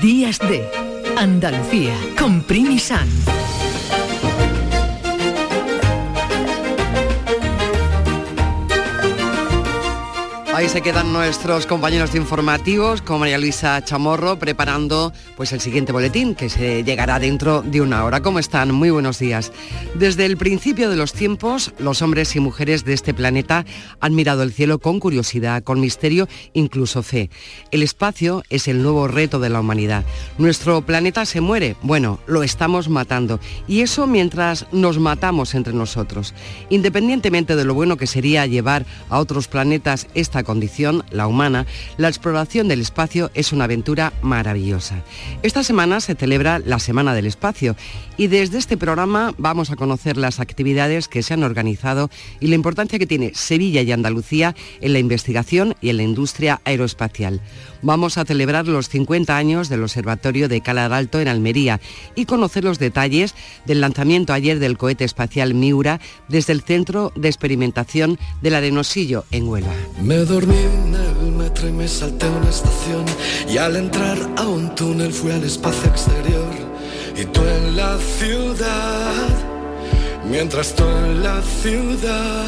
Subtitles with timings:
[0.00, 0.64] Días de
[1.18, 3.37] Andalucía, con Primi San.
[10.58, 15.92] Ahí se quedan nuestros compañeros de informativos con María Luisa Chamorro preparando pues el siguiente
[15.92, 18.22] boletín que se llegará dentro de una hora.
[18.22, 18.72] ¿Cómo están?
[18.72, 19.52] Muy buenos días.
[19.94, 23.66] Desde el principio de los tiempos, los hombres y mujeres de este planeta
[24.00, 27.30] han mirado el cielo con curiosidad, con misterio, incluso fe.
[27.70, 30.04] El espacio es el nuevo reto de la humanidad.
[30.38, 36.34] Nuestro planeta se muere, bueno, lo estamos matando y eso mientras nos matamos entre nosotros.
[36.68, 41.66] Independientemente de lo bueno que sería llevar a otros planetas esta condición, la humana,
[41.98, 45.04] la exploración del espacio es una aventura maravillosa.
[45.42, 47.76] Esta semana se celebra la Semana del Espacio
[48.18, 52.10] y desde este programa vamos a conocer las actividades que se han organizado
[52.40, 56.60] y la importancia que tiene Sevilla y Andalucía en la investigación y en la industria
[56.64, 57.40] aeroespacial.
[57.80, 61.80] Vamos a celebrar los 50 años del Observatorio de Calar Alto en Almería
[62.16, 67.28] y conocer los detalles del lanzamiento ayer del cohete espacial Miura desde el Centro de
[67.28, 69.72] Experimentación del Arenosillo en Huelva
[70.28, 73.04] dormí en el metro y me salté una estación
[73.48, 76.77] y al entrar a un túnel fui al espacio exterior
[77.18, 79.28] y tú en la ciudad,
[80.30, 82.46] mientras tú en la ciudad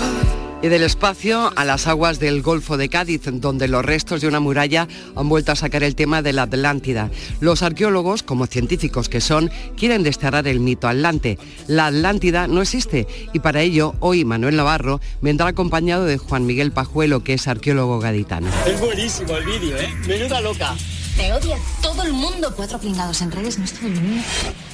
[0.63, 4.41] y del espacio a las aguas del Golfo de Cádiz, donde los restos de una
[4.41, 7.11] muralla han vuelto a sacar el tema de la Atlántida.
[7.41, 11.39] Los arqueólogos, como científicos que son, quieren desterrar el mito atlante.
[11.67, 16.73] La Atlántida no existe y para ello hoy Manuel Navarro vendrá acompañado de Juan Miguel
[16.73, 18.49] Pajuelo, que es arqueólogo gaditano.
[18.67, 19.89] Es buenísimo el vídeo, ¿eh?
[20.07, 20.77] Menuda loca.
[21.21, 22.51] Te odia todo el mundo.
[22.57, 24.23] Cuatro pringados en redes no es todo el mundo.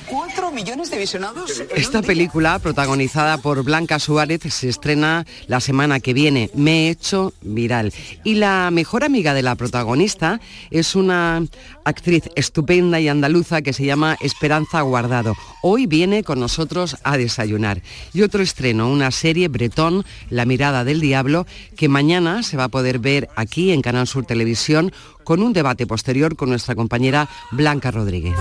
[0.08, 1.62] 4 millones de visionados.
[1.74, 6.50] Esta película, protagonizada por Blanca Suárez, se estrena la semana que viene.
[6.54, 7.92] Me he hecho viral.
[8.24, 10.40] Y la mejor amiga de la protagonista
[10.70, 11.44] es una
[11.84, 15.34] actriz estupenda y andaluza que se llama Esperanza Guardado.
[15.62, 17.82] Hoy viene con nosotros a desayunar.
[18.12, 21.46] Y otro estreno, una serie bretón, La mirada del diablo,
[21.76, 24.92] que mañana se va a poder ver aquí en Canal Sur Televisión
[25.24, 28.36] con un debate posterior con nuestra compañera Blanca Rodríguez.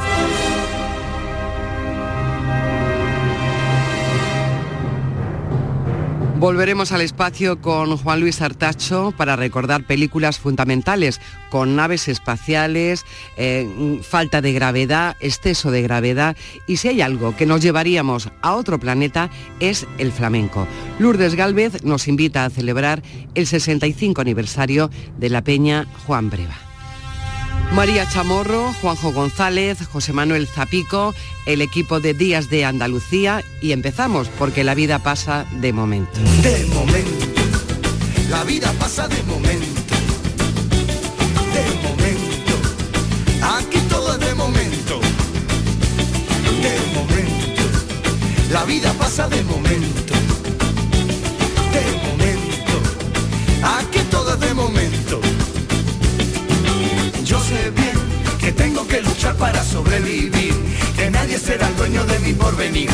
[6.39, 13.05] Volveremos al espacio con Juan Luis Artacho para recordar películas fundamentales con naves espaciales,
[13.37, 16.35] eh, falta de gravedad, exceso de gravedad
[16.67, 19.29] y si hay algo que nos llevaríamos a otro planeta
[19.61, 20.67] es el flamenco.
[20.99, 23.01] Lourdes Galvez nos invita a celebrar
[23.33, 26.64] el 65 aniversario de la Peña Juan Breva.
[27.75, 31.13] María Chamorro, Juanjo González, José Manuel Zapico,
[31.45, 36.17] el equipo de Días de Andalucía y empezamos porque la vida pasa de momento.
[36.41, 37.25] De momento,
[38.29, 39.65] la vida pasa de momento.
[41.53, 42.53] De momento,
[43.57, 45.01] aquí todo es de momento.
[46.61, 47.63] De momento,
[48.53, 50.04] la vida pasa de momento.
[58.55, 60.53] Tengo que luchar para sobrevivir,
[60.95, 62.89] que nadie será el dueño de mi porvenir.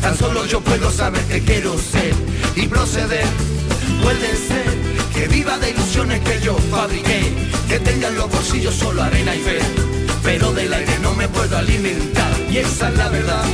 [0.00, 2.14] Tan solo yo puedo saber que quiero ser
[2.54, 3.26] y proceder.
[4.02, 4.66] Puede ser
[5.14, 7.32] que viva de ilusiones que yo fabriqué,
[7.68, 9.58] que tenga en los bolsillos solo arena y fe,
[10.22, 13.44] pero del aire no me puedo alimentar y esa es la verdad.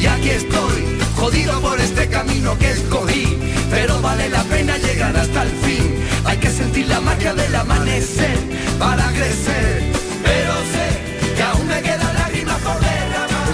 [0.00, 3.38] Y aquí estoy, jodido por este camino que escogí,
[3.70, 5.94] pero vale la pena llegar hasta el fin.
[6.24, 8.38] Hay que sentir la magia del amanecer
[8.78, 9.82] para crecer,
[10.22, 10.52] pero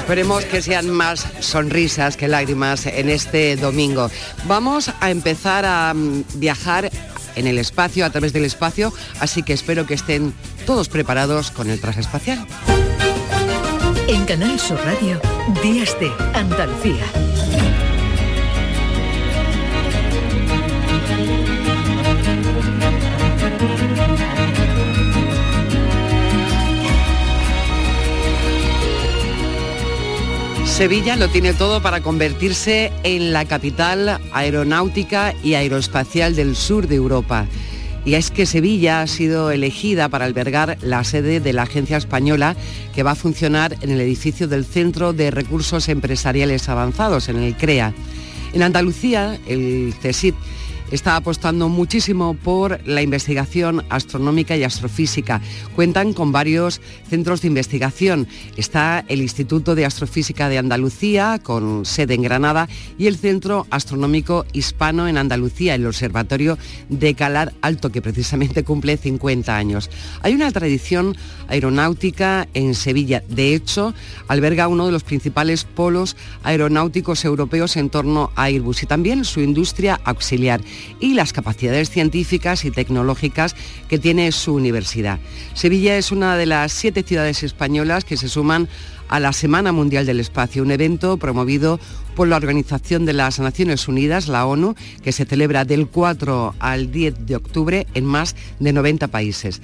[0.04, 4.10] Esperemos que sean más sonrisas que lágrimas en este domingo.
[4.47, 6.91] Vamos a empezar a mm, viajar
[7.37, 10.34] en el espacio, a través del espacio, así que espero que estén
[10.66, 12.47] todos preparados con el traje espacial.
[14.06, 15.19] En Canal Sur Radio,
[15.62, 17.34] Días de Andalucía.
[30.74, 36.97] Sevilla lo tiene todo para convertirse en la capital aeronáutica y aeroespacial del sur de
[36.97, 37.47] Europa.
[38.04, 42.56] Y es que Sevilla ha sido elegida para albergar la sede de la agencia española
[42.92, 47.56] que va a funcionar en el edificio del Centro de Recursos Empresariales Avanzados, en el
[47.56, 47.94] CREA.
[48.53, 50.34] En Andalucía, el CESID
[50.95, 55.41] está apostando muchísimo por la investigación astronómica y astrofísica.
[55.75, 56.81] Cuentan con varios
[57.11, 58.29] centros de investigación.
[58.57, 64.47] Está el Instituto de Astrofísica de Andalucía, con sede en Granada, y el Centro Astronómico
[64.53, 66.59] Hispano en Andalucía, el Observatorio
[66.89, 69.91] de Calar Alto, que precisamente cumple 50 años.
[70.23, 71.17] Hay una tradición
[71.49, 73.25] aeronáutica en Sevilla.
[73.29, 73.95] De hecho,
[74.29, 79.41] alberga uno de los principales polos aeronáuticos europeos en torno a Airbus y también su
[79.41, 80.61] industria auxiliar
[81.01, 83.54] y las capacidades científicas y tecnológicas
[83.89, 85.19] que tiene su universidad.
[85.54, 88.69] Sevilla es una de las siete ciudades españolas que se suman
[89.09, 91.78] a la Semana Mundial del Espacio, un evento promovido
[92.16, 96.91] por la Organización de las Naciones Unidas, la ONU, que se celebra del 4 al
[96.91, 99.60] 10 de octubre en más de 90 países.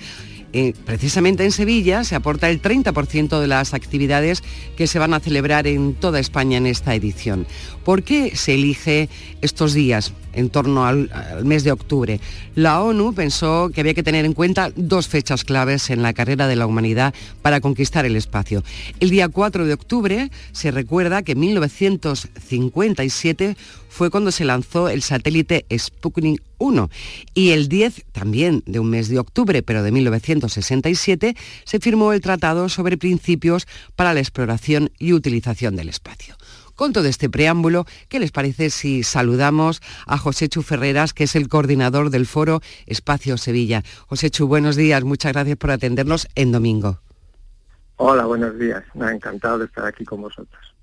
[0.53, 4.43] Eh, precisamente en Sevilla se aporta el 30% de las actividades
[4.77, 7.47] que se van a celebrar en toda España en esta edición.
[7.85, 9.09] ¿Por qué se elige
[9.41, 10.13] estos días?
[10.33, 11.11] en torno al,
[11.45, 12.21] mes de octubre.
[12.55, 16.47] La ONU pensó que había que tener en cuenta dos fechas claves en la carrera
[16.47, 18.63] de la humanidad para conquistar el espacio.
[19.01, 23.57] El día 4 de octubre se recuerda que en 1957
[23.89, 26.89] fue cuando se lanzó el satélite Sputnik 1
[27.35, 31.35] y el 10 también de un mes de octubre, pero de 1967,
[31.65, 33.67] se firmó el Tratado sobre Principios
[33.97, 36.37] para la Exploración y Utilización del Espacio.
[36.77, 41.37] Con todo este preámbulo, ¿qué les parece si saludamos a José Chu Ferreras, que es
[41.37, 43.83] el coordinador del foro Espacio Sevilla?
[44.07, 47.01] José Chu, buenos días, muchas gracias por atendernos en domingo.
[47.97, 48.83] Hola, buenos días.
[48.95, 50.75] Me ha encantado de estar aquí con vosotros.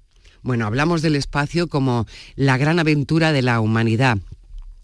[0.43, 4.19] Bueno, hablamos del espacio como la gran aventura de la humanidad.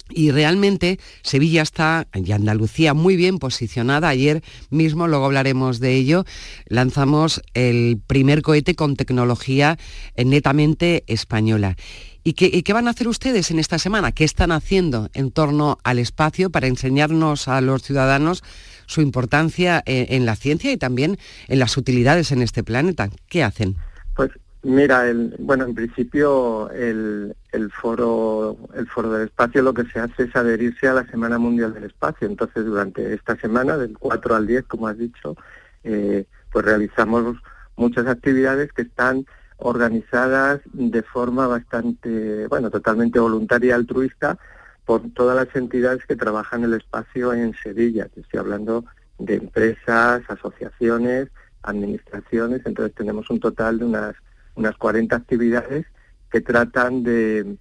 [0.10, 4.10] Y realmente Sevilla está, y Andalucía, muy bien posicionada.
[4.10, 6.26] Ayer mismo, luego hablaremos de ello,
[6.68, 9.78] lanzamos el primer cohete con tecnología
[10.18, 11.78] netamente española.
[12.26, 14.14] ¿Y qué, van a hacer ustedes en esta semana?
[14.14, 18.44] ¿Qué están haciendo en torno al espacio para enseñarnos a los ciudadanos
[18.86, 21.18] su importancia en, en la ciencia y también
[21.48, 23.10] en las utilidades en este planeta?
[23.28, 23.76] ¿Qué hacen?
[24.16, 24.32] Pues
[24.64, 30.00] Mira, el, bueno, en principio el, el, foro el foro del espacio lo que se
[30.00, 32.28] hace es adherirse a la Semana Mundial del Espacio.
[32.28, 35.36] Entonces, durante esta semana, del 4 al 10, como has dicho,
[35.84, 37.36] eh, pues realizamos
[37.76, 39.26] muchas actividades que están
[39.58, 44.38] organizadas de forma bastante, bueno, totalmente voluntaria y altruista
[44.86, 48.08] por todas las entidades que trabajan el espacio en Sevilla.
[48.16, 48.86] estoy hablando
[49.20, 51.28] de empresas, asociaciones,
[51.64, 52.62] administraciones.
[52.66, 54.16] Entonces, tenemos un total de unas
[54.56, 55.86] unas 40 actividades
[56.32, 57.58] que tratan de,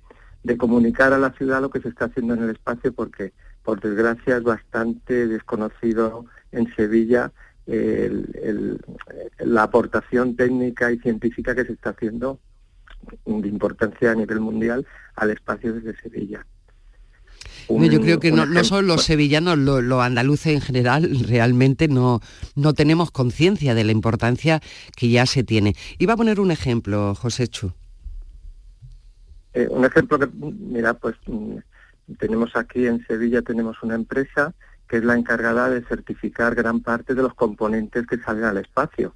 [0.59, 4.37] comunicar a la ciudad lo que se está haciendo en el espacio porque, por desgracia,
[4.37, 7.33] es bastante desconocido en Sevilla
[9.39, 12.41] la aportación técnica y científica que se está haciendo
[13.25, 16.45] de importancia a nivel mundial al espacio desde Sevilla.
[17.69, 22.21] Yo creo que no, solo los sevillanos, los lo andaluces en general, realmente no,
[22.55, 24.61] no tenemos conciencia de la importancia
[24.97, 25.75] que ya se tiene.
[25.99, 27.73] Iba a poner un ejemplo, José Chu.
[29.55, 31.57] Eh, un ejemplo que, mira, pues mm,
[32.19, 34.55] tenemos aquí en Sevilla, tenemos una empresa
[34.89, 39.15] que es la encargada de certificar gran parte de los componentes que salen al espacio.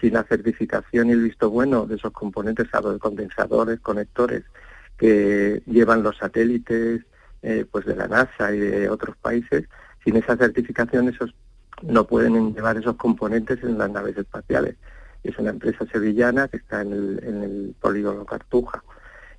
[0.00, 4.44] Sin la certificación y el visto bueno de esos componentes, a los condensadores, conectores
[4.98, 7.02] que llevan los satélites,
[7.42, 9.64] eh, pues de la NASA y de otros países,
[10.04, 11.34] sin esa certificación esos
[11.82, 14.76] no pueden llevar esos componentes en las naves espaciales.
[15.22, 18.82] Es una empresa sevillana que está en el, polígono Cartuja,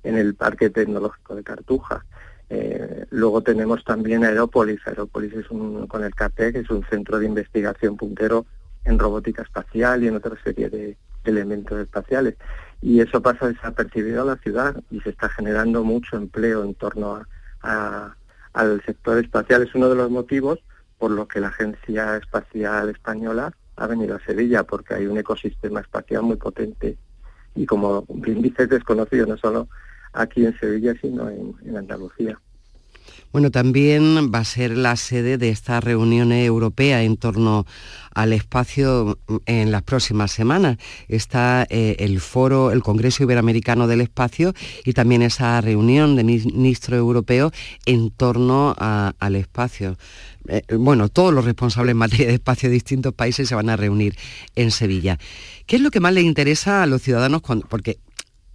[0.04, 2.04] en el Parque Tecnológico de Cartuja.
[2.50, 4.80] Eh, luego tenemos también Aerópolis.
[4.86, 8.46] Aerópolis es un, con el CAPEC, es un centro de investigación puntero
[8.84, 12.36] en robótica espacial y en otra serie de, elementos espaciales.
[12.80, 17.16] Y eso pasa desapercibido a la ciudad y se está generando mucho empleo en torno
[17.16, 17.28] a,
[17.62, 19.62] al sector espacial.
[19.62, 20.58] Es uno de los motivos
[20.98, 25.80] por los que la Agencia Espacial Española ha venido a Sevilla, porque hay un ecosistema
[25.80, 26.98] espacial muy potente
[27.54, 29.68] y como bien dices, desconocido no solo
[30.12, 32.40] aquí en Sevilla, sino en Andalucía.
[33.30, 37.66] Bueno, también va a ser la sede de esta reunión europea en torno
[38.14, 40.78] al espacio en las próximas semanas.
[41.08, 44.54] Está eh, el foro, el Congreso Iberoamericano del Espacio
[44.84, 47.52] y también esa reunión de ministros europeos
[47.84, 49.98] en torno al espacio.
[50.48, 53.76] Eh, bueno, todos los responsables en materia de espacio de distintos países se van a
[53.76, 54.16] reunir
[54.56, 55.18] en Sevilla.
[55.66, 57.42] ¿Qué es lo que más le interesa a los ciudadanos?
[57.42, 57.98] Cuando, porque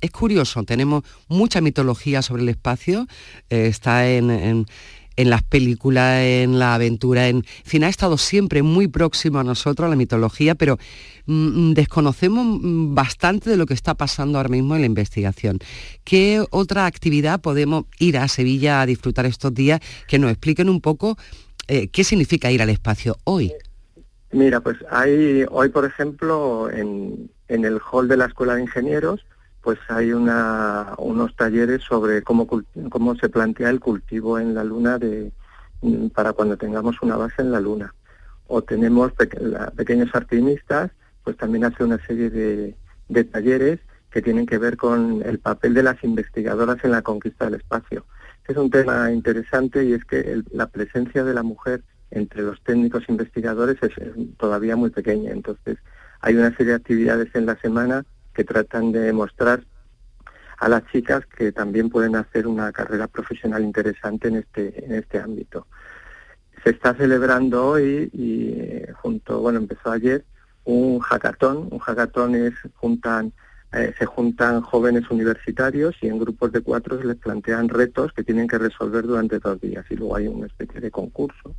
[0.04, 3.08] es curioso, tenemos mucha mitología sobre el espacio,
[3.50, 4.66] eh, está en,
[5.16, 9.86] en las películas, en la aventura, en, fin, ha estado siempre muy próximo a nosotros,
[9.86, 10.78] a la mitología, pero
[11.26, 15.60] mm, desconocemos mm, bastante de lo que está pasando ahora mismo en la investigación.
[16.04, 20.82] ¿Qué otra actividad podemos ir a Sevilla a disfrutar estos días que nos expliquen un
[20.82, 21.18] poco
[21.68, 23.54] eh, qué significa ir al espacio hoy?
[24.32, 29.24] Mira, pues hay hoy, por ejemplo, en, en el hall de la Escuela de Ingenieros,
[29.64, 32.46] pues hay una, unos talleres sobre cómo,
[32.90, 35.32] cómo se plantea el cultivo en la Luna de,
[35.82, 37.96] mm, para cuando tengamos una base en la Luna.
[38.48, 40.92] O tenemos pequeños alpinistas,
[41.24, 42.76] pues también hace una serie de,
[43.08, 43.80] de talleres
[44.12, 48.06] que tienen que ver con el papel de las investigadoras en la conquista del espacio.
[48.46, 53.08] Es un tema interesante y es que la presencia de la mujer entre los técnicos
[53.08, 55.32] investigadores es, es, todavía muy pequeña.
[55.32, 55.78] Entonces,
[56.20, 59.64] hay una serie de actividades en la semana que tratan de mostrar
[60.58, 65.20] a las chicas que también pueden hacer una carrera profesional interesante en este, en este
[65.20, 65.68] ámbito.
[66.64, 70.24] Se está celebrando hoy y eh, junto, bueno, empezó ayer
[70.64, 71.68] un hackathon.
[71.72, 73.34] Un hackathon es juntan
[73.74, 78.24] eh, se juntan jóvenes universitarios y en grupos de cuatro se les plantean retos que
[78.24, 81.56] tienen que resolver durante dos días y luego hay una especie de concurso.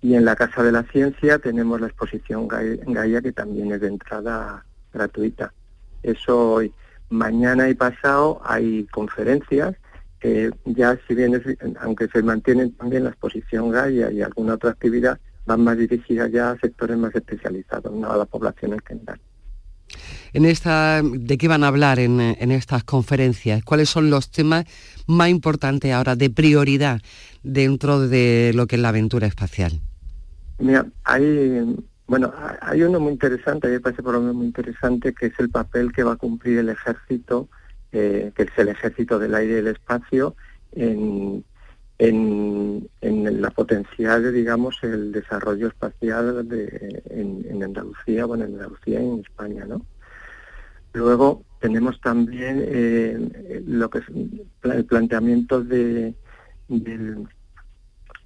[0.00, 3.88] Y en la Casa de la Ciencia tenemos la exposición Gaia que también es de
[3.88, 5.52] entrada gratuita.
[6.04, 6.72] Eso hoy.
[7.10, 9.74] Mañana y pasado hay conferencias,
[10.64, 11.40] ya si bien,
[11.80, 16.52] aunque se mantienen también la exposición Gaia y alguna otra actividad, van más dirigidas ya
[16.52, 19.20] a sectores más especializados, no a la población en general.
[20.32, 23.62] En esta, ¿De qué van a hablar en, en, estas conferencias?
[23.62, 24.64] ¿Cuáles son los temas
[25.06, 27.00] más importantes ahora de prioridad
[27.42, 29.80] dentro de lo que es la aventura espacial?
[30.58, 34.46] Mira, hay bueno, hay uno muy interesante, a mí me parece por lo menos muy
[34.46, 37.48] interesante, que es el papel que va a cumplir el ejército,
[37.92, 40.36] eh, que es el ejército del aire y del espacio,
[40.72, 41.44] en,
[41.98, 48.54] en, en la potencial de, digamos, el desarrollo espacial de, en, en, Andalucía, bueno, en
[48.54, 49.86] Andalucía y en España, ¿no?
[50.92, 54.04] Luego tenemos también eh, lo que es
[54.62, 56.14] el planteamiento de,
[56.68, 57.26] del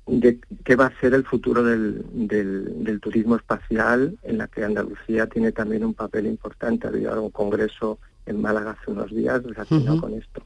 [0.09, 5.27] de qué va a ser el futuro del, del, turismo espacial, en la que Andalucía
[5.27, 6.87] tiene también un papel importante.
[6.87, 10.43] Ha habido un congreso en Málaga hace unos días relacionado con esto.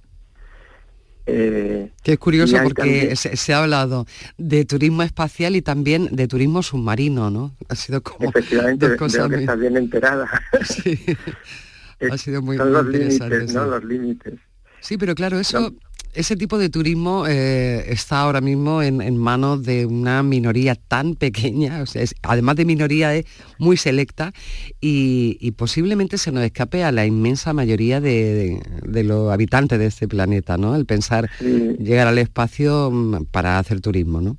[1.26, 4.06] Eh, Qué curioso porque se, ha hablado
[4.38, 7.54] de turismo espacial y también de turismo submarino, ¿no?
[7.68, 10.28] Ha sido como Efectivamente, dos cosas que está bien enterada.
[10.64, 10.98] Sí.
[12.10, 13.66] ha sido muy, Son los límites, ¿no?
[13.66, 14.34] Los límites.
[14.80, 15.72] Sí, pero claro, eso
[16.12, 21.82] ese tipo de turismo eh, está ahora mismo en, manos de una minoría tan pequeña,
[21.82, 23.26] o sea, además de minoría es
[23.58, 24.32] muy selecta
[24.80, 30.56] y, posiblemente se nos escape a la inmensa mayoría de, los habitantes de este planeta,
[30.56, 30.74] ¿no?
[30.74, 34.36] El pensar llegar al espacio mm, para hacer turismo, ¿no?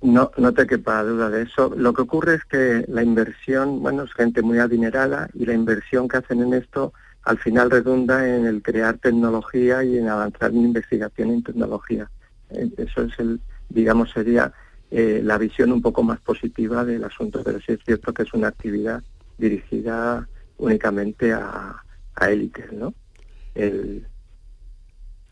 [0.00, 1.72] No, no te quepa duda de eso.
[1.76, 6.06] Lo que ocurre es que la inversión, bueno, es gente muy adinerada y la inversión
[6.06, 6.92] que hacen en esto
[7.28, 12.10] al final redunda en el crear tecnología y en avanzar en investigación en tecnología.
[12.48, 14.50] Eh, eso es el, digamos, sería
[14.90, 18.32] eh, la visión un poco más positiva del asunto, pero sí es cierto que es
[18.32, 19.02] una actividad
[19.36, 21.76] dirigida únicamente a,
[22.22, 22.94] élites, ¿no?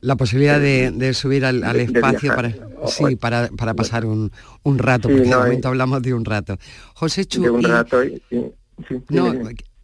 [0.01, 2.53] la posibilidad de, subir al, espacio para,
[2.87, 4.31] sí, para, para pasar un,
[4.63, 6.59] un rato, porque de momento hablamos de un rato.
[6.95, 8.03] José Chu, de un rato
[9.09, 9.33] no,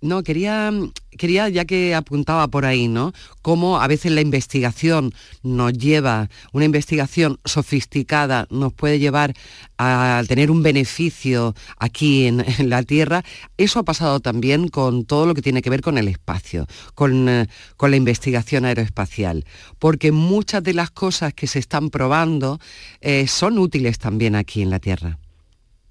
[0.02, 0.72] no, quería,
[1.16, 3.12] quería, ya que apuntaba por ahí, ¿no?
[3.40, 9.32] Cómo a veces la investigación nos lleva, una investigación sofisticada nos puede llevar
[9.78, 13.24] a tener un beneficio aquí en, la Tierra.
[13.56, 17.28] Eso ha pasado también con todo lo que tiene que ver con el espacio, con,
[17.28, 19.44] eh, con la investigación aeroespacial,
[19.78, 22.58] porque muchas de las cosas que se están probando
[23.00, 25.18] eh, son útiles también aquí en la Tierra.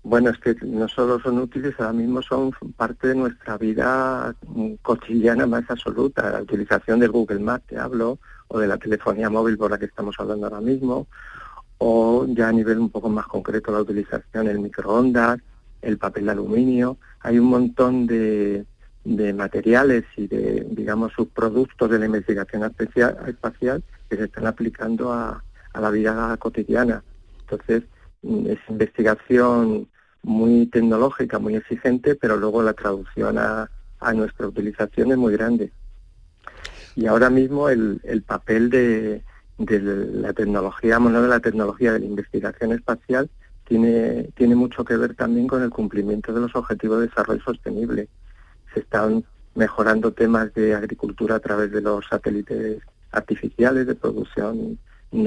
[0.03, 4.35] Bueno, es que no solo son útiles, ahora mismo son parte de nuestra vida
[4.81, 6.31] cotidiana más absoluta.
[6.31, 8.17] La utilización del Google Maps, te hablo,
[8.47, 11.07] o de la telefonía móvil por la que estamos hablando ahora mismo,
[11.77, 15.39] o ya a nivel un poco más concreto la utilización del microondas,
[15.83, 16.97] el papel de aluminio.
[17.19, 18.65] Hay un montón de,
[19.03, 25.43] de materiales y de, digamos, subproductos de la investigación espacial que se están aplicando a,
[25.73, 27.03] a la vida cotidiana.
[27.41, 27.83] Entonces,
[28.23, 29.87] es investigación
[30.23, 33.69] muy tecnológica, muy exigente, pero luego la traducción a,
[34.13, 35.71] nuestra utilización es muy grande.
[36.95, 39.23] Y ahora mismo el, el papel de,
[39.59, 43.29] de la tecnología, no de la tecnología, de la investigación espacial,
[43.67, 48.09] tiene, tiene mucho que ver también con el cumplimiento de los objetivos de desarrollo sostenible.
[48.73, 49.23] Se están
[49.55, 54.79] mejorando temas de agricultura a través de los satélites artificiales de producción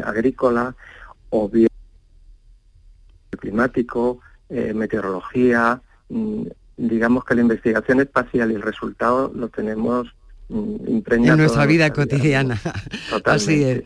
[0.03, 0.75] agrícola
[1.31, 1.69] o bien
[3.37, 10.15] climático, eh, meteorología, mm, digamos que la investigación espacial y el resultado lo tenemos
[10.49, 12.61] mm, impregnado en nuestra vida cotidiana.
[13.25, 13.85] Así es.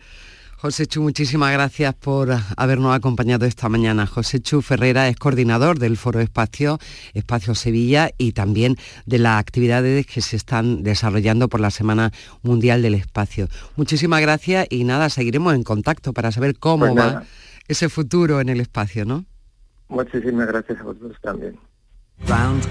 [0.61, 4.05] José Chu, muchísimas gracias por habernos acompañado esta mañana.
[4.05, 6.79] José Chu Ferrera es coordinador del Foro Espacio,
[7.13, 8.75] Espacio Sevilla y también
[9.05, 13.47] de las actividades que se están desarrollando por la Semana Mundial del Espacio.
[13.77, 17.23] Muchísimas gracias y nada, seguiremos en contacto para saber cómo pues va
[17.69, 19.23] ese futuro en el espacio, ¿no?
[19.89, 21.59] Muchísimas gracias a vosotros también.
[22.25, 22.63] Ground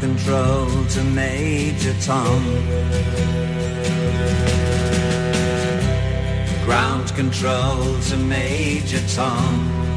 [7.14, 9.87] control to Major Tom.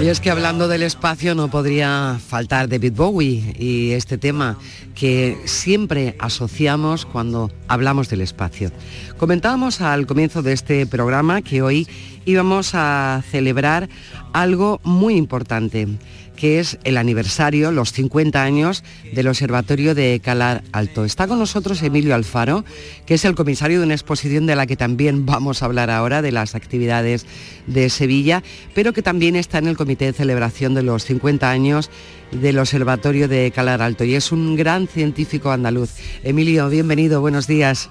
[0.00, 4.58] Y es que hablando del espacio no podría faltar David Bowie y este tema
[4.94, 8.70] que siempre asociamos cuando hablamos del espacio.
[9.18, 11.86] Comentábamos al comienzo de este programa que hoy
[12.24, 13.90] íbamos a celebrar
[14.32, 15.88] algo muy importante
[16.36, 21.04] que es el aniversario, los 50 años del Observatorio de Calar Alto.
[21.04, 22.64] Está con nosotros Emilio Alfaro,
[23.06, 26.22] que es el comisario de una exposición de la que también vamos a hablar ahora,
[26.22, 27.26] de las actividades
[27.66, 28.42] de Sevilla,
[28.74, 31.90] pero que también está en el comité de celebración de los 50 años
[32.32, 35.90] del Observatorio de Calar Alto y es un gran científico andaluz.
[36.22, 37.90] Emilio, bienvenido, buenos días.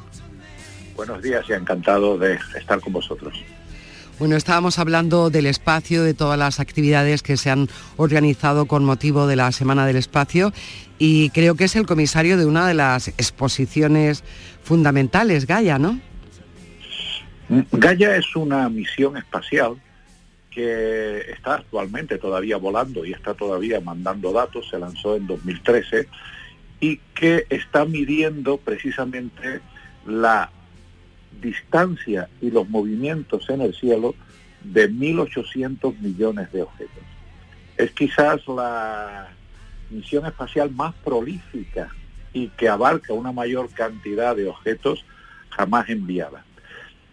[0.96, 3.34] Buenos días y encantado de estar con vosotros.
[4.22, 9.26] Bueno, estábamos hablando del espacio, de todas las actividades que se han organizado con motivo
[9.26, 10.54] de la Semana del Espacio
[11.00, 14.24] y creo que es el comisario de una de las exposiciones
[14.62, 16.00] fundamentales, Gaia, ¿no?
[17.72, 19.82] Gaia es una misión espacial
[20.52, 26.08] que está actualmente todavía volando y está todavía mandando datos, se lanzó en 2013
[26.80, 29.62] y que está midiendo precisamente
[30.06, 30.52] la
[31.40, 34.16] distancia y los movimientos en el cielo
[34.64, 37.04] de 1.800 millones de objetos.
[37.78, 39.30] Es quizás la
[39.90, 41.90] misión espacial más prolífica
[42.34, 45.06] y que abarca una mayor cantidad de objetos
[45.50, 46.46] jamás enviada.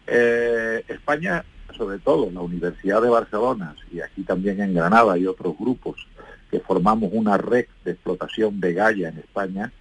[0.07, 1.45] Eh, España,
[1.77, 6.07] sobre todo la Universidad de Barcelona y aquí también en Granada y otros grupos
[6.51, 9.73] que formamos una red de explotación de Gaia en España,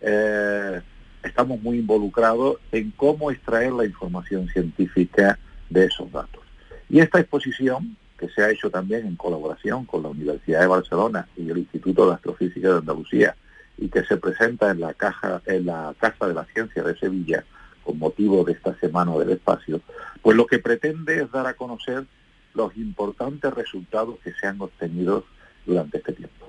[0.00, 0.80] eh,
[1.26, 6.42] estamos muy involucrados en cómo extraer la información científica de esos datos.
[6.88, 11.28] Y esta exposición, que se ha hecho también en colaboración con la Universidad de Barcelona
[11.36, 13.36] y el Instituto de Astrofísica de Andalucía,
[13.78, 14.94] y que se presenta en la,
[15.46, 17.44] en la Casa de la Ciencia de Sevilla
[17.84, 19.80] con motivo de esta Semana del Espacio,
[20.22, 22.04] pues lo que pretende es dar a conocer
[22.54, 25.24] los importantes resultados que se han obtenido
[25.66, 26.48] durante este tiempo.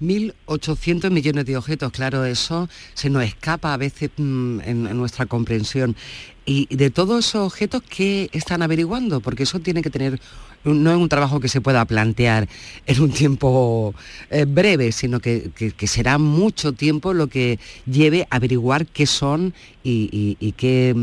[0.00, 5.96] 1.800 millones de objetos, claro, eso se nos escapa a veces mm, en, nuestra comprensión.
[6.44, 9.20] Y de todos esos objetos, ¿qué están averiguando?
[9.20, 10.20] Porque eso tiene que tener,
[10.64, 12.48] no es un trabajo que se pueda plantear
[12.86, 13.94] en un tiempo
[14.30, 15.50] eh, breve, sino que,
[15.86, 20.94] será mucho tiempo lo que lleve a averiguar qué son y, y, qué,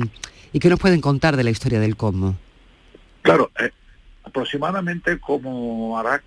[0.54, 2.36] y qué nos pueden contar de la historia del cosmos.
[3.22, 3.72] Claro, eh,
[4.24, 6.22] aproximadamente como hará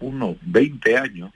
[0.00, 1.30] unos 20 años,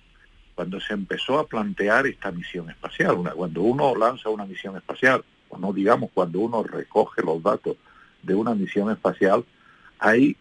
[0.55, 3.17] cuando se empezó a plantear esta misión espacial.
[3.35, 7.77] cuando uno lanza una misión espacial, o no digamos cuando uno recoge los datos
[8.23, 9.45] de una misión espacial,
[9.99, 10.37] hay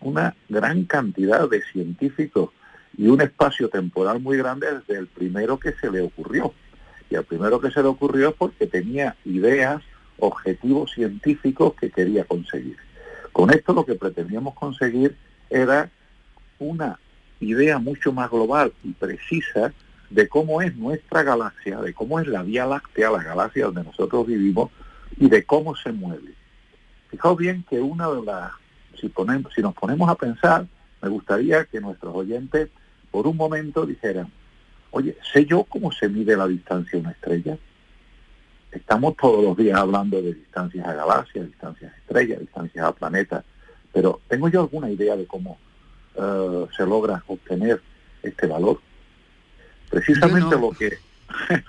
[0.00, 2.50] una gran cantidad de científicos
[2.96, 6.54] y un espacio temporal muy grande desde el primero que se le ocurrió.
[7.10, 9.82] Y el primero que se le ocurrió es porque tenía ideas,
[10.18, 12.76] objetivos científicos que quería conseguir.
[13.32, 15.16] Con esto lo que pretendíamos conseguir
[15.50, 15.90] era
[16.58, 16.98] una
[17.40, 19.72] idea mucho más global y precisa
[20.10, 24.26] de cómo es nuestra galaxia, de cómo es la Vía Láctea, la galaxia donde nosotros
[24.26, 24.70] vivimos,
[25.18, 26.34] y de cómo se mueve.
[27.10, 28.52] Fijaos bien que una de las,
[29.00, 30.66] si, ponemos, si nos ponemos a pensar,
[31.00, 32.70] me gustaría que nuestros oyentes
[33.10, 34.30] por un momento dijeran,
[34.90, 37.56] oye, ¿sé yo cómo se mide la distancia a una estrella?
[38.72, 43.44] Estamos todos los días hablando de distancias a galaxias, distancias a estrellas, distancias a planetas,
[43.92, 45.58] pero ¿tengo yo alguna idea de cómo
[46.16, 47.80] eh, se logra obtener
[48.22, 48.80] este valor.
[49.90, 50.98] Precisamente lo que,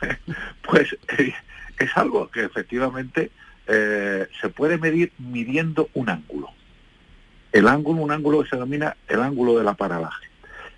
[0.68, 1.34] pues eh,
[1.80, 3.32] es algo que efectivamente
[3.68, 6.50] eh, se puede medir midiendo un ángulo.
[7.52, 10.28] El ángulo, un ángulo que se denomina el ángulo de la paralaje,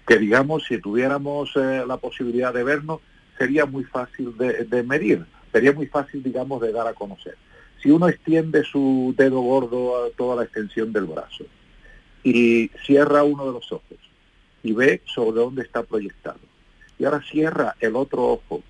[0.07, 3.01] que digamos si tuviéramos la posibilidad de vernos
[3.37, 7.35] sería muy fácil de, de medir, sería muy fácil digamos de dar a conocer.
[7.81, 11.45] Si uno extiende su dedo gordo a toda la extensión del brazo,
[12.29, 13.97] y cierra uno de los ojos
[14.63, 16.39] y ve sobre dónde está proyectado.
[16.97, 18.61] Y ahora cierra el otro ojo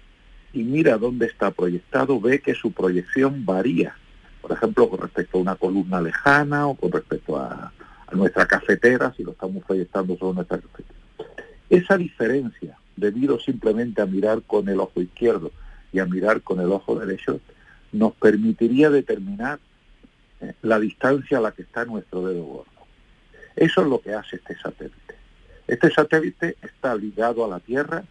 [0.54, 3.96] y mira dónde está proyectado, ve que su proyección varía
[4.42, 7.72] por ejemplo, con respecto a una columna lejana o con respecto a,
[8.12, 11.00] nuestra cafetera, si lo estamos proyectando sobre nuestra cafetera.
[11.70, 15.52] Esa diferencia, debido simplemente a mirar con el ojo izquierdo
[15.94, 17.40] y a mirar con el ojo derecho,
[17.92, 19.60] nos permitiría determinar
[20.42, 22.79] eh, la distancia a la que está nuestro dedo gordo.
[23.60, 25.16] Eso es lo que hace este satélite.
[25.68, 28.06] Este satélite está ligado a la Tierra,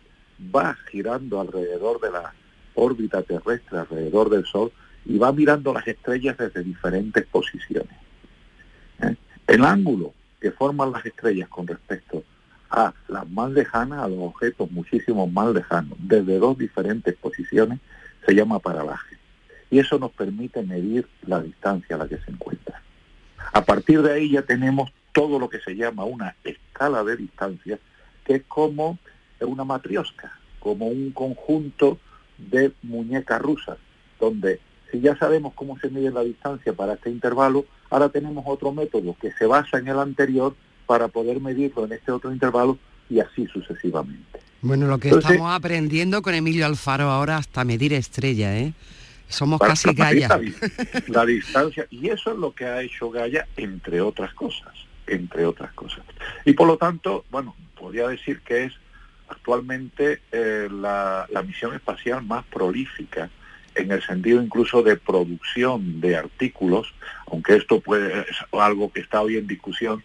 [0.55, 2.35] va girando alrededor de la
[2.75, 4.71] órbita terrestre, alrededor del Sol,
[5.07, 7.97] y va mirando las estrellas desde diferentes posiciones.
[9.01, 9.17] ¿Eh?
[9.47, 12.25] El ángulo que forman las estrellas con respecto
[12.69, 17.81] a las más lejanas, a los objetos muchísimo más lejanos, desde dos diferentes posiciones,
[18.27, 19.17] se llama paralaje.
[19.71, 22.83] Y eso nos permite medir la distancia a la que se encuentra.
[23.55, 27.81] A partir de ahí ya tenemos todo lo que se llama una escala de distancia,
[28.25, 28.99] que es como
[29.41, 31.99] una matriosca, como un conjunto
[32.39, 33.79] de muñecas rusas,
[34.21, 34.61] donde
[34.93, 39.17] si ya sabemos cómo se mide la distancia para este intervalo, ahora tenemos otro método
[39.21, 40.55] que se basa en el anterior
[40.87, 42.79] para poder medirlo en este otro intervalo
[43.11, 44.39] y así sucesivamente.
[44.63, 48.73] Bueno, lo que estamos aprendiendo con Emilio Alfaro ahora hasta medir estrella, ¿eh?
[49.29, 50.29] Somos casi Gaia.
[51.09, 54.73] La, distancia, y eso es lo que ha hecho Gaia, entre otras cosas,
[55.09, 56.05] entre otras cosas.
[56.45, 58.75] Y por lo tanto, bueno, podría decir que es
[59.29, 63.31] actualmente eh, la, misión espacial más prolífica
[63.75, 66.93] en el sentido incluso de producción de artículos,
[67.27, 70.03] aunque esto puede algo que está hoy en discusión,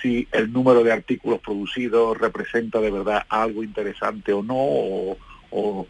[0.00, 5.16] si el número de artículos producidos representa de verdad algo interesante o no,
[5.50, 5.86] o,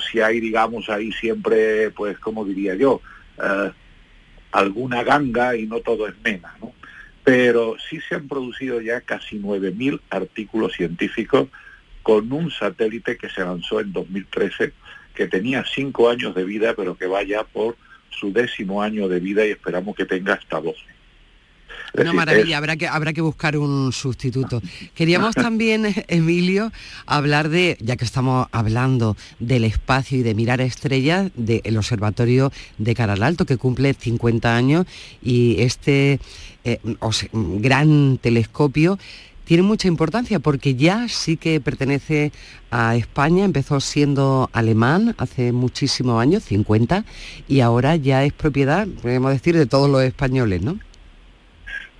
[0.00, 3.00] si hay, digamos, ahí siempre, pues, como diría yo,
[3.42, 3.70] eh,
[4.52, 6.54] alguna ganga y no todo es mena.
[7.24, 11.48] Pero sí se han producido ya casi 9.000 artículos científicos
[12.02, 14.72] con un satélite que se lanzó en 2013
[15.14, 17.76] que tenía cinco años de vida, pero que vaya por
[18.10, 20.93] su décimo año de vida y esperamos que tenga hasta 12.
[21.96, 24.60] Una maravilla, habrá, que, habrá que buscar un sustituto.
[24.94, 26.72] Queríamos también, Emilio,
[27.06, 32.94] hablar de, ya que estamos hablando del espacio y de mirar estrellas, del Observatorio de
[32.94, 34.86] Caral Alto, que cumple 50 años,
[35.22, 36.18] y este
[36.64, 36.80] eh,
[37.32, 38.98] gran telescopio
[39.44, 42.32] tiene mucha importancia porque ya sí que pertenece
[42.70, 47.04] a España, empezó siendo alemán hace muchísimos años, 50,
[47.46, 50.78] y ahora ya es propiedad, podemos decir, de todos los españoles, ¿no?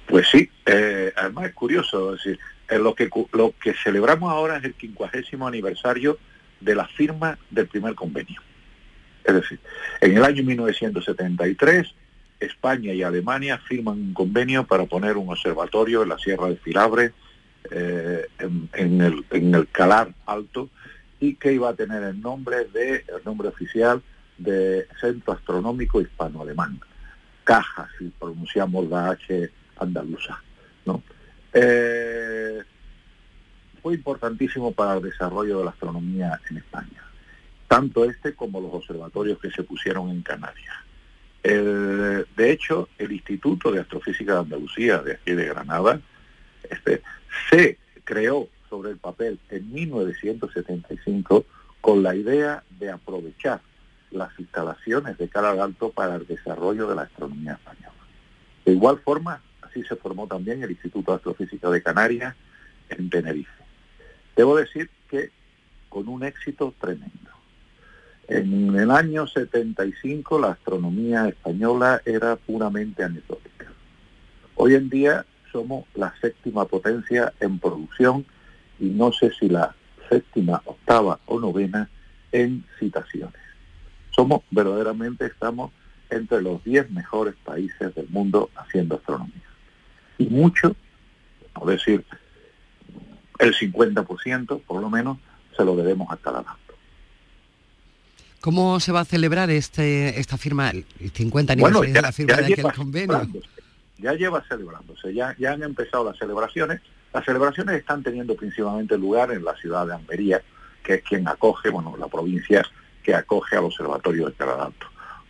[0.06, 2.38] Pues sí, eh, además es curioso, decir,
[2.70, 6.18] lo, que, lo que celebramos ahora es el quincuagésimo aniversario
[6.60, 8.40] de la firma del primer convenio.
[9.24, 9.58] Es decir,
[10.00, 11.94] en el año 1973,
[12.40, 17.12] España y Alemania firman un convenio para poner un observatorio en la Sierra de Filabre,
[17.70, 20.68] eh, en, el, en el Calar Alto
[21.18, 24.02] y que iba a tener el nombre de el nombre oficial
[24.36, 26.80] de Centro Astronómico Hispano-Alemán,
[27.44, 30.42] Caja, si pronunciamos la H andaluza.
[30.86, 31.02] ¿no?
[31.52, 32.62] Eh,
[33.82, 37.04] fue importantísimo para el desarrollo de la astronomía en España,
[37.68, 40.74] tanto este como los observatorios que se pusieron en Canarias.
[41.42, 46.00] de hecho, el Instituto de Astrofísica de Andalucía, de aquí de Granada,
[46.70, 47.02] este,
[47.50, 51.44] se creó sobre el papel en 1975
[51.80, 53.60] con la idea de aprovechar
[54.10, 57.92] las instalaciones de Caral Alto para el desarrollo de la astronomía española.
[58.64, 59.42] De igual forma,
[59.74, 62.34] así se formó también el Instituto de Astrofísica de Canarias
[62.90, 63.50] en Tenerife.
[64.36, 65.30] Debo decir que
[65.88, 67.30] con un éxito tremendo.
[68.28, 73.66] En el año 75 la astronomía española era puramente anecdótica.
[74.54, 78.24] Hoy en día somos la séptima potencia en producción
[78.78, 79.74] y no sé si la
[80.08, 81.88] séptima, octava o novena
[82.32, 83.40] en citaciones.
[84.10, 85.72] Somos verdaderamente, estamos
[86.10, 89.53] entre los 10 mejores países del mundo haciendo astronomía.
[90.18, 90.74] Y mucho,
[91.52, 92.04] por decir,
[93.38, 95.18] el 50% por lo menos,
[95.56, 96.60] se lo debemos a Talamanto.
[98.40, 102.52] ¿Cómo se va a celebrar este, esta firma, el 50 aniversario de la firma de
[102.52, 103.30] aquel convenio?
[103.98, 106.80] ya lleva celebrándose, ya, ya han empezado las celebraciones.
[107.12, 110.42] Las celebraciones están teniendo principalmente lugar en la ciudad de Almería,
[110.82, 112.62] que es quien acoge, bueno, la provincia
[113.02, 114.86] que acoge al Observatorio de Alto,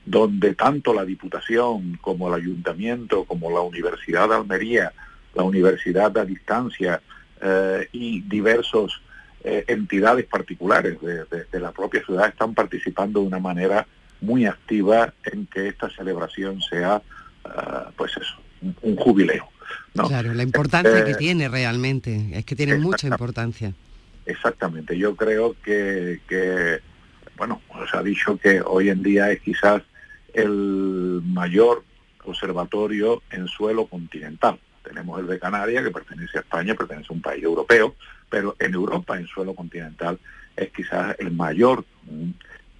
[0.07, 4.93] donde tanto la Diputación como el Ayuntamiento, como la Universidad de Almería,
[5.35, 7.01] la Universidad a Distancia
[7.41, 9.01] eh, y diversos
[9.47, 13.87] eh, entidades particulares de, la propia ciudad están participando de una manera
[14.23, 17.03] muy activa en que esta celebración sea,
[17.45, 17.51] eh,
[17.95, 18.37] pues eso,
[18.81, 19.47] un, jubileo.
[19.93, 23.75] Claro, la importancia que eh, tiene realmente, es que tiene mucha importancia.
[24.25, 26.81] Exactamente, yo creo que,
[27.37, 29.83] bueno, se ha dicho que hoy en día es quizás
[30.35, 31.85] el mayor
[32.25, 34.59] observatorio en suelo continental.
[34.83, 37.95] Tenemos el de Canarias, que pertenece a España, pertenece a un país europeo,
[38.29, 40.19] pero en Europa, en suelo continental,
[40.57, 42.31] es quizás el mayor mm,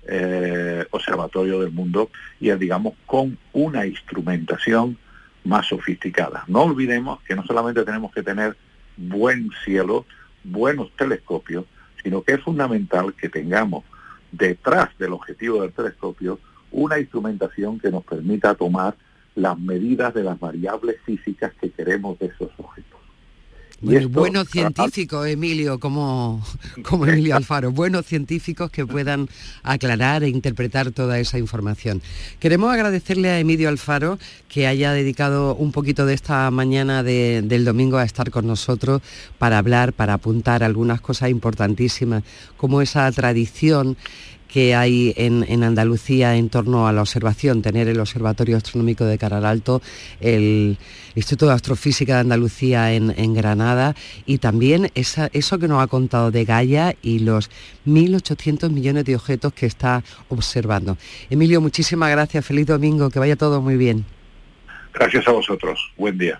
[0.07, 4.99] eh, observatorio del mundo y es, digamos, con una instrumentación
[5.45, 6.45] más sofisticada.
[6.47, 8.57] No olvidemos que no solamente tenemos que tener
[8.97, 10.05] buen cielo,
[10.43, 11.65] buenos telescopios,
[12.03, 13.85] sino que es fundamental que tengamos
[14.31, 16.39] detrás del objetivo del telescopio
[16.75, 18.97] una instrumentación que nos permita tomar
[19.37, 22.95] las medidas de las variables físicas que queremos de esos objetos.
[23.81, 26.43] Bueno, buenos científicos, Emilio, como,
[26.83, 29.29] como Emilio Alfaro, buenos científicos que puedan
[29.63, 32.01] aclarar e interpretar toda esa información.
[32.39, 37.99] Queremos agradecerle a Emilio Alfaro que haya dedicado un poquito de esta mañana del domingo
[37.99, 39.03] a estar con nosotros
[39.39, 42.23] para hablar, para apuntar algunas cosas importantísimas,
[42.57, 43.99] como esa tradición
[44.55, 49.45] que hay en, Andalucía en torno a la observación, tener el Observatorio Astronómico de Caral
[49.47, 49.83] Alto,
[50.21, 50.79] el
[51.17, 56.45] Instituto de Astrofísica de Andalucía en, Granada y también eso que nos ha contado de
[56.45, 57.51] Gaia y los
[57.85, 60.99] 1.800 millones de objetos que está observando.
[61.31, 64.05] Emilio, muchísimas gracias, feliz domingo, que vaya todo muy bien.
[64.93, 66.39] Gracias a vosotros, buen día.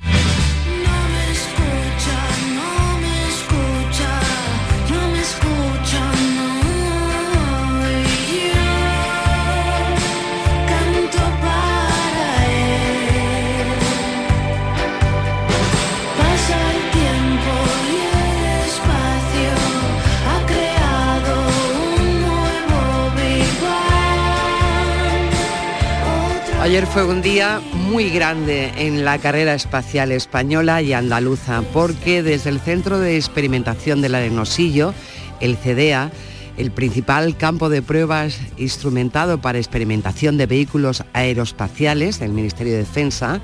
[26.75, 32.51] Ayer fue un día muy grande en la carrera espacial española y andaluza, porque desde
[32.51, 34.93] el Centro de Experimentación del Arenosillo,
[35.39, 36.11] el CDEA,
[36.57, 43.41] el principal campo de pruebas instrumentado para experimentación de vehículos aeroespaciales del Ministerio de Defensa,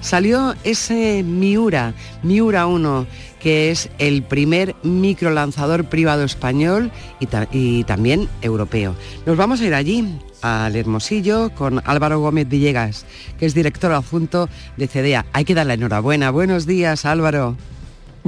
[0.00, 3.06] salió ese Miura, Miura 1,
[3.40, 6.90] que es el primer microlanzador privado español
[7.20, 8.94] y, también europeo.
[9.26, 13.06] Nos vamos a ir allí al Hermosillo con Álvaro Gómez Villegas,
[13.38, 15.26] que es director adjunto de CDEA.
[15.32, 16.30] Hay que dar la enhorabuena.
[16.30, 17.56] Buenos días, Álvaro.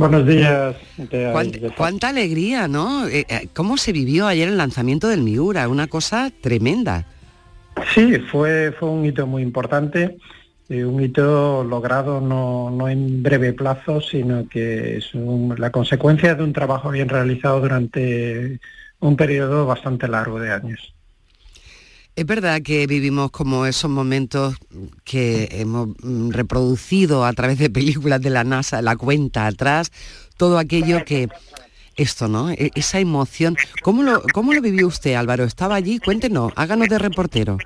[0.00, 0.76] Buenos días.
[1.76, 3.06] ¿Cuánta, alegría, ¿no?
[3.06, 5.68] Eh, eh, ¿Cómo se vivió ayer el lanzamiento del Miura?
[5.68, 7.04] Una cosa tremenda.
[7.94, 10.16] Sí, fue, fue un hito muy importante,
[10.70, 16.44] eh, un hito logrado no, no, en breve plazo, sino que es la consecuencia de
[16.44, 18.58] un trabajo bien realizado durante
[19.00, 20.94] un periodo bastante largo de años.
[22.20, 24.54] Es verdad que vivimos como esos momentos
[25.04, 29.90] que hemos mm, reproducido a través de películas de la NASA, la cuenta atrás,
[30.36, 31.28] todo aquello que
[31.96, 32.50] esto, ¿no?
[32.50, 33.56] E, esa emoción.
[33.82, 35.44] ¿Cómo lo, cómo lo vivió usted, Álvaro?
[35.44, 35.98] ¿Estaba allí?
[35.98, 37.56] Cuéntenos, háganos de reportero.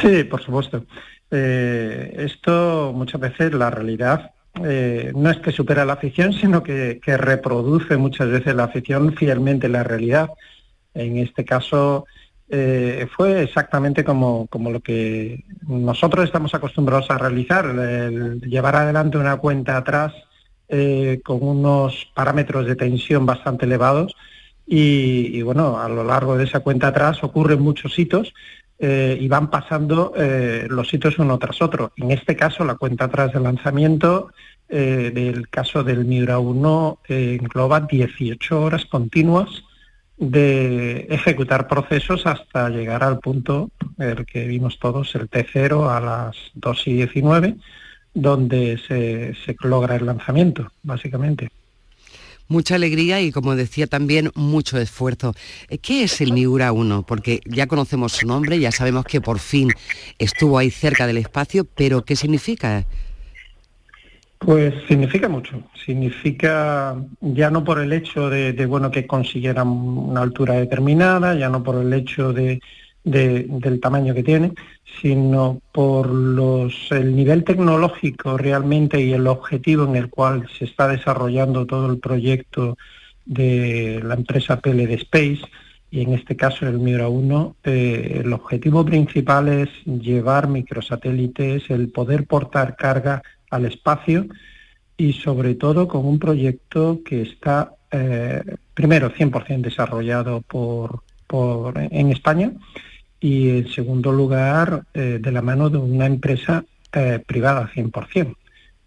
[0.00, 0.84] Sí, por supuesto.
[1.32, 4.30] Eh, esto muchas veces la realidad
[4.62, 9.16] eh, no es que supera la ficción, sino que, que, reproduce muchas veces la ficción
[9.16, 10.30] fielmente la realidad.
[10.94, 12.06] En este caso,
[12.48, 17.74] eh, fue exactamente como, como, lo que nosotros estamos acostumbrados a realizar,
[18.42, 20.12] llevar adelante una cuenta atrás
[20.68, 24.14] eh, con unos parámetros de tensión bastante elevados
[24.66, 28.32] y, bueno, a lo largo de esa cuenta atrás ocurren muchos hitos
[28.78, 30.14] eh, y van pasando
[30.68, 31.92] los hitos uno tras otro.
[31.96, 34.30] En este caso, la cuenta atrás del lanzamiento
[34.68, 39.64] del caso del Miura 1 engloba 18 horas continuas
[40.16, 46.36] de ejecutar procesos hasta llegar al punto el que vimos todos, el T0 a las
[46.54, 47.56] 2 y 19,
[48.14, 51.50] donde se, se logra el lanzamiento, básicamente.
[52.46, 55.34] Mucha alegría y, como decía también, mucho esfuerzo.
[55.70, 57.04] Eh, ¿Qué es el Miura 1?
[57.06, 59.70] Porque ya conocemos su nombre, ya sabemos que por fin
[60.18, 62.84] estuvo ahí cerca del espacio, pero ¿qué significa?
[64.44, 65.62] Pues significa mucho.
[65.74, 71.62] Significa ya no por el hecho de, bueno que consiguieran una altura determinada, ya no
[71.62, 72.60] por el hecho de,
[73.04, 74.52] del tamaño que tiene,
[75.00, 80.88] sino por los, el nivel tecnológico realmente y el objetivo en el cual se está
[80.88, 82.76] desarrollando todo el proyecto
[83.24, 85.40] de la empresa PLD Space
[85.90, 91.90] y en este caso el Miura 1, eh, el objetivo principal es llevar microsatélites, el
[91.92, 93.22] poder portar carga
[93.54, 94.26] al espacio
[94.96, 98.42] y sobre todo con un proyecto que está eh,
[98.74, 102.52] primero 100% desarrollado por, por, en España
[103.20, 108.34] y en segundo lugar eh, de la mano de una empresa eh, privada 100%.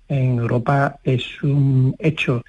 [0.09, 2.43] En Europa es un hecho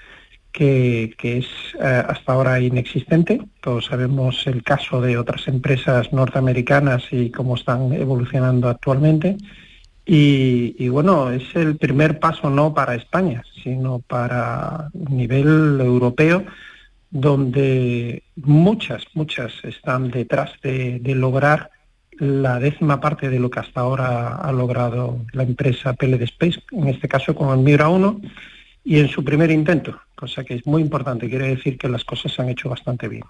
[0.52, 1.48] que, que es
[1.80, 3.40] hasta ahora inexistente.
[3.60, 9.36] Todos sabemos el caso de otras empresas norteamericanas y cómo están evolucionando actualmente
[10.10, 16.46] Y, bueno, es el primer paso no para España, sino para nivel europeo,
[17.10, 21.70] donde muchas, muchas están detrás de, lograr
[22.12, 26.88] la décima parte de lo que hasta ahora ha logrado la empresa PLD Space, en
[26.88, 28.22] este caso con el Miura 1,
[28.84, 32.32] y en su primer intento, cosa que es muy importante, quiere decir que las cosas
[32.32, 33.24] se han hecho bastante bien.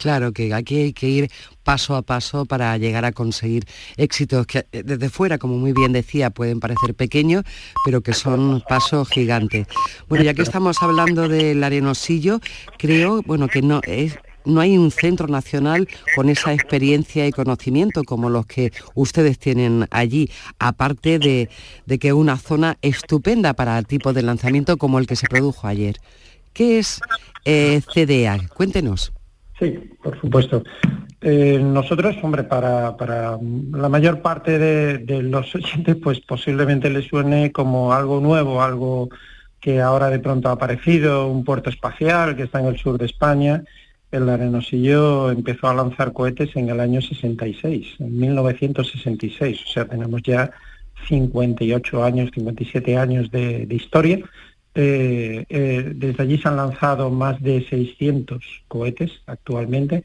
[0.00, 1.30] Claro que aquí hay que ir
[1.62, 3.66] paso a paso para llegar a conseguir
[3.98, 7.44] éxitos que eh, desde fuera, como muy bien decía, pueden parecer pequeños,
[7.84, 9.66] pero que son pasos gigantes.
[10.08, 12.40] Bueno, ya que estamos hablando del arenosillo,
[12.78, 15.86] creo, bueno, que no es no hay un centro nacional
[16.16, 21.50] con esa experiencia y conocimiento como los que ustedes tienen allí, aparte de,
[21.98, 25.66] que es una zona estupenda para el tipo de lanzamiento como el que se produjo
[25.66, 26.00] ayer.
[26.54, 27.02] ¿Qué es
[27.44, 28.48] eh, CDA?
[28.48, 29.12] Cuéntenos.
[29.60, 30.64] Sí, por supuesto.
[31.20, 33.38] Eh, nosotros, hombre, para, para,
[33.72, 39.10] la mayor parte de, los oyentes, pues posiblemente les suene como algo nuevo, algo
[39.60, 43.04] que ahora de pronto ha aparecido, un puerto espacial que está en el sur de
[43.04, 43.62] España.
[44.10, 50.22] El Arenosillo empezó a lanzar cohetes en el año 66, en 1966, o sea, tenemos
[50.22, 50.50] ya
[51.06, 54.20] 58 años, 57 años de historia
[54.74, 60.04] eh, eh, desde allí se han lanzado más de 600 cohetes actualmente.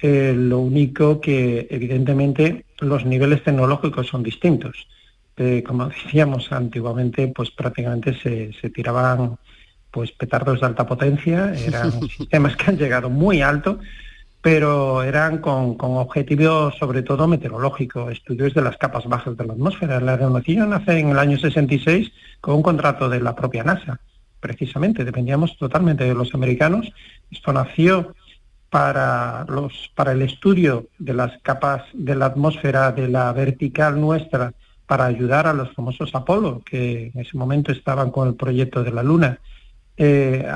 [0.00, 4.86] Eh, lo único que evidentemente los niveles tecnológicos son distintos.
[5.64, 9.36] como decíamos antiguamente, pues prácticamente se, tiraban
[9.90, 13.78] pues petardos de alta potencia, eran sistemas que han llegado muy alto,
[14.42, 19.52] pero eran con, con objetivos sobre todo meteorológicos, estudios de las capas bajas de la
[19.52, 20.00] atmósfera.
[20.00, 24.00] La aeronautica nace en el año 66 con un contrato de la propia NASA,
[24.40, 26.92] precisamente, dependíamos totalmente de los americanos.
[27.30, 28.14] Esto nació
[28.68, 34.52] para, los, para el estudio de las capas de la atmósfera de la vertical nuestra,
[34.86, 38.90] para ayudar a los famosos Apolo, que en ese momento estaban con el proyecto de
[38.90, 39.38] la Luna,
[39.96, 40.46] eh,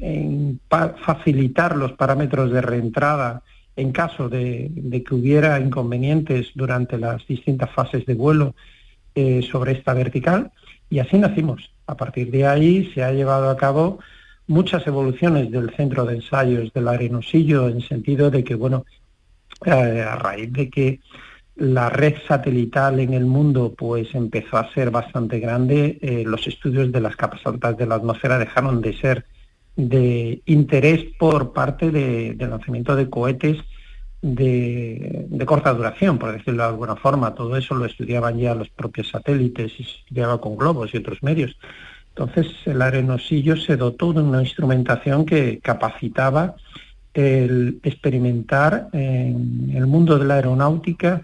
[0.00, 3.42] en facilitar los parámetros de reentrada
[3.76, 4.70] en caso de,
[5.06, 8.54] que hubiera inconvenientes durante las distintas fases de vuelo
[9.14, 10.52] eh, sobre esta vertical.
[10.90, 11.70] Y así nacimos.
[11.86, 13.98] A partir de ahí se ha llevado a cabo
[14.46, 18.84] muchas evoluciones del centro de ensayos del Arenosillo, en sentido de que, bueno,
[19.64, 21.00] eh, a raíz de que
[21.56, 26.90] la red satelital en el mundo pues empezó a ser bastante grande, eh, los estudios
[26.90, 29.26] de las capas altas de la atmósfera dejaron de ser
[29.76, 33.58] de interés por parte de, del lanzamiento de cohetes
[34.20, 37.34] de, de, corta duración, por decirlo de alguna forma.
[37.34, 41.22] Todo eso lo estudiaban ya los propios satélites y se estudiaba con globos y otros
[41.22, 41.56] medios.
[42.10, 46.56] Entonces el arenosillo se dotó de una instrumentación que capacitaba
[47.14, 51.22] el experimentar en el mundo de la aeronáutica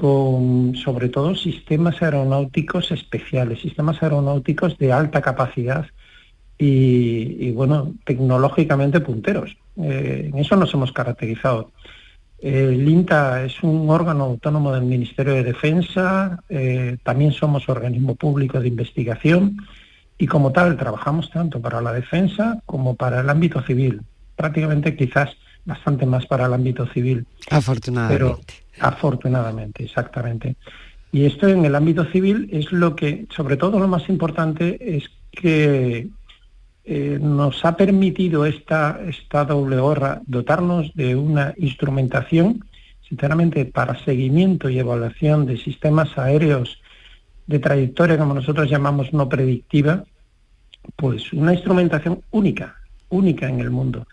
[0.00, 5.84] con sobre todo sistemas aeronáuticos especiales, sistemas aeronáuticos de alta capacidad
[6.56, 9.58] y, bueno, tecnológicamente punteros.
[9.76, 11.72] Eh, en eso nos hemos caracterizado.
[12.38, 18.58] El INTA es un órgano autónomo del Ministerio de Defensa, eh, también somos organismo público
[18.58, 19.58] de investigación
[20.16, 24.00] y como tal trabajamos tanto para la defensa como para el ámbito civil,
[24.34, 25.36] prácticamente quizás
[25.66, 27.26] bastante más para el ámbito civil.
[27.50, 28.59] Afortunadamente.
[28.80, 30.56] Afortunadamente, exactamente.
[31.12, 35.10] Y esto en el ámbito civil es lo que, sobre todo lo más importante, es
[35.32, 36.08] que
[36.84, 42.64] eh, nos ha permitido esta, esta doble gorra dotarnos de una instrumentación,
[43.08, 46.80] sinceramente, para seguimiento y evaluación de sistemas aéreos
[47.46, 50.04] de trayectoria, como nosotros llamamos no predictiva,
[50.96, 52.76] pues una instrumentación única,
[53.08, 54.06] única en el mundo.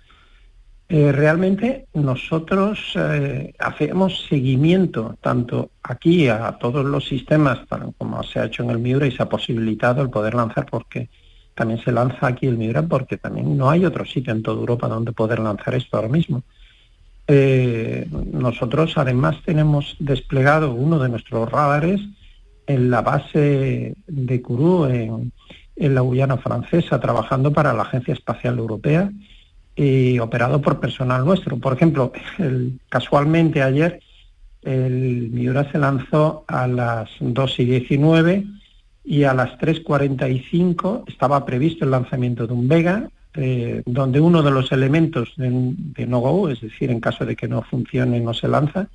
[0.90, 7.60] Eh, realmente nosotros eh, hacemos seguimiento tanto aquí a todos los sistemas,
[7.98, 11.10] como se ha hecho en el Miura y se ha posibilitado el poder lanzar porque
[11.54, 14.88] también se lanza aquí el Miura porque también no hay otro sitio en toda Europa
[14.88, 16.44] donde poder lanzar esto ahora mismo.
[17.28, 22.00] Eh, nosotros además tenemos desplegado uno de nuestros radares
[22.66, 25.34] en la base de Kourou, en,
[25.76, 29.12] la Guyana francesa, trabajando para la Agencia Espacial Europea
[29.78, 31.58] y operado por personal nuestro.
[31.58, 32.12] Por ejemplo,
[32.90, 34.02] casualmente ayer
[34.64, 38.44] el Miura se lanzó a las 2 y 19
[39.06, 44.52] y a las 3.45 estaba previsto el lanzamiento de un Vega, eh, donde uno de
[44.52, 48.88] los elementos de, no-go, es decir, en caso de que no funcione no se lanza,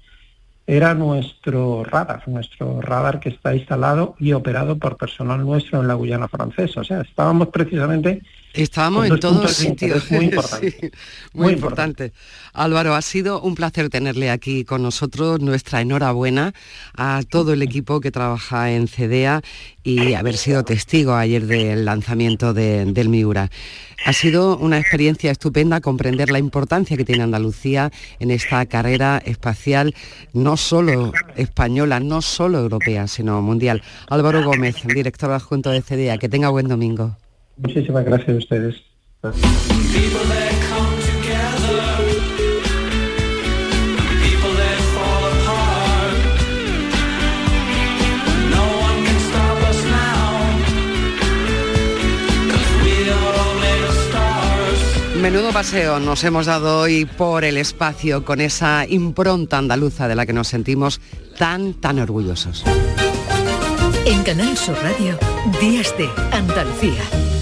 [0.66, 5.94] era nuestro radar, nuestro radar que está instalado y operado por personal nuestro en la
[5.94, 6.80] Guyana francesa.
[6.80, 8.22] O sea, estábamos precisamente
[8.54, 10.10] Estábamos en todos sitios.
[10.10, 10.92] Muy importante.
[11.32, 12.12] muy, importante.
[12.52, 15.40] Álvaro, ha sido un placer tenerle aquí con nosotros.
[15.40, 16.52] Nuestra enhorabuena
[16.94, 19.40] a todo el equipo que trabaja en CEDEA
[19.82, 23.50] y haber sido testigo ayer del lanzamiento del Miura.
[24.04, 29.94] Ha sido una experiencia estupenda comprender la importancia que tiene Andalucía en esta carrera espacial,
[30.34, 33.82] no solo española, no solo europea, sino mundial.
[34.08, 37.16] Álvaro Gómez, director adjunto de CEDEA, que tenga buen domingo.
[37.56, 38.82] Muchísimas gracias a ustedes.
[55.22, 60.26] Menudo paseo nos hemos dado hoy por el espacio con esa impronta andaluza de la
[60.26, 61.00] que nos sentimos
[61.38, 62.64] tan, tan orgullosos.
[64.04, 65.16] En Canal Sur Radio,
[65.60, 67.41] Días de Andalucía.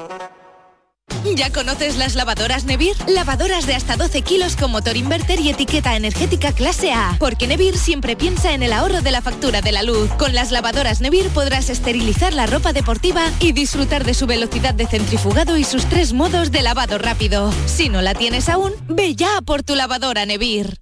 [1.23, 2.95] ¿Ya conoces las lavadoras Nevir?
[3.07, 7.15] Lavadoras de hasta 12 kilos con motor inverter y etiqueta energética clase A.
[7.19, 10.09] Porque Nevir siempre piensa en el ahorro de la factura de la luz.
[10.17, 14.87] Con las lavadoras Nevir podrás esterilizar la ropa deportiva y disfrutar de su velocidad de
[14.87, 17.53] centrifugado y sus tres modos de lavado rápido.
[17.67, 20.77] Si no la tienes aún, ve ya por tu lavadora Nevir.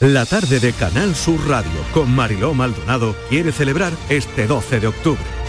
[0.00, 5.36] La tarde de Canal Sur Radio con Mariló Maldonado quiere celebrar este 12 de octubre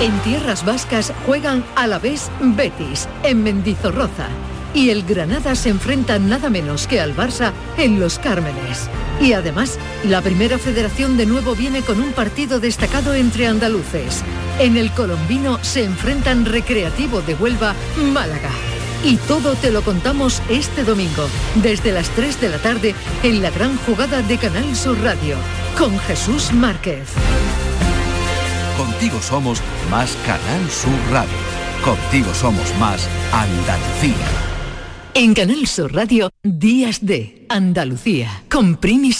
[0.00, 4.28] En tierras vascas juegan a la vez Betis, en Mendizorroza.
[4.74, 8.88] Y el Granada se enfrenta nada menos que al Barça en Los Cármenes.
[9.20, 14.24] Y además, la primera federación de nuevo viene con un partido destacado entre andaluces.
[14.58, 17.74] En el colombino se enfrentan Recreativo de Huelva,
[18.12, 18.50] Málaga.
[19.04, 23.50] Y todo te lo contamos este domingo, desde las 3 de la tarde, en la
[23.50, 25.36] gran jugada de Canal Sur Radio,
[25.78, 27.10] con Jesús Márquez.
[28.76, 31.30] Contigo somos más Canal Sur Radio.
[31.84, 34.26] Contigo somos más Andalucía.
[35.14, 39.12] En Canal Sur Radio, Días de Andalucía, con Primi.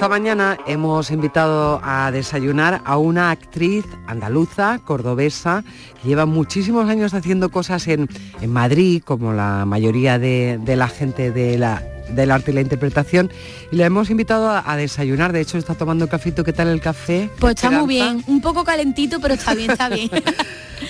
[0.00, 5.62] Esta mañana hemos invitado a desayunar a una actriz andaluza, cordobesa,
[6.00, 8.08] que lleva muchísimos años haciendo cosas en,
[8.40, 11.82] en Madrid, como la mayoría de, de la gente de la,
[12.14, 13.30] del arte y la interpretación.
[13.70, 16.44] Y la hemos invitado a, a desayunar, de hecho está tomando cafito.
[16.44, 17.28] ¿Qué tal el café?
[17.38, 20.08] Pues está muy bien, un poco calentito, pero está bien, está bien.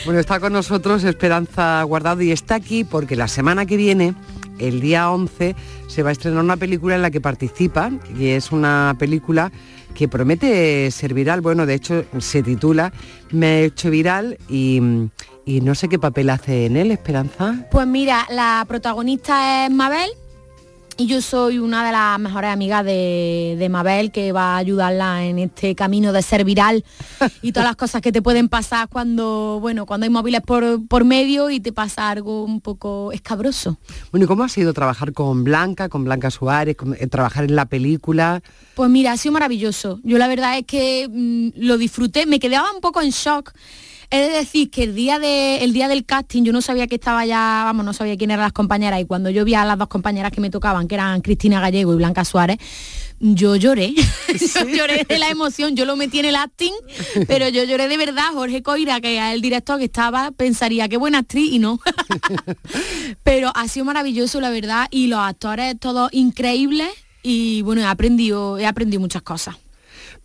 [0.04, 4.14] Bueno, está con nosotros Esperanza Guardado y está aquí porque la semana que viene,
[4.60, 5.56] el día 11,
[5.86, 9.50] se va a estrenar una película en la que participa y es una película
[9.94, 11.40] que promete ser viral.
[11.40, 12.92] Bueno, de hecho se titula
[13.30, 14.80] Me he hecho viral y,
[15.44, 17.66] y no sé qué papel hace en él, Esperanza.
[17.70, 20.10] Pues mira, la protagonista es Mabel
[21.00, 25.24] y yo soy una de las mejores amigas de, de Mabel que va a ayudarla
[25.24, 26.84] en este camino de ser viral
[27.40, 31.04] y todas las cosas que te pueden pasar cuando, bueno, cuando hay móviles por, por
[31.06, 33.78] medio y te pasa algo un poco escabroso.
[34.12, 37.56] Bueno, ¿y cómo ha sido trabajar con Blanca, con Blanca Suárez, con- eh, trabajar en
[37.56, 38.42] la película?
[38.74, 40.00] Pues mira, ha sido maravilloso.
[40.04, 43.52] Yo la verdad es que mm, lo disfruté, me quedaba un poco en shock.
[44.10, 46.96] Es de decir, que el día, de, el día del casting yo no sabía que
[46.96, 49.78] estaba ya, vamos, no sabía quién eran las compañeras y cuando yo vi a las
[49.78, 52.58] dos compañeras que me tocaban, que eran Cristina Gallego y Blanca Suárez,
[53.20, 53.94] yo lloré,
[54.54, 56.72] yo lloré de la emoción, yo lo metí en el acting,
[57.28, 61.18] pero yo lloré de verdad, Jorge Coira, que el director que estaba, pensaría qué buena
[61.18, 61.78] actriz y no.
[63.22, 66.88] pero ha sido maravilloso, la verdad, y los actores todos increíbles.
[67.22, 69.56] y bueno, he aprendido, he aprendido muchas cosas.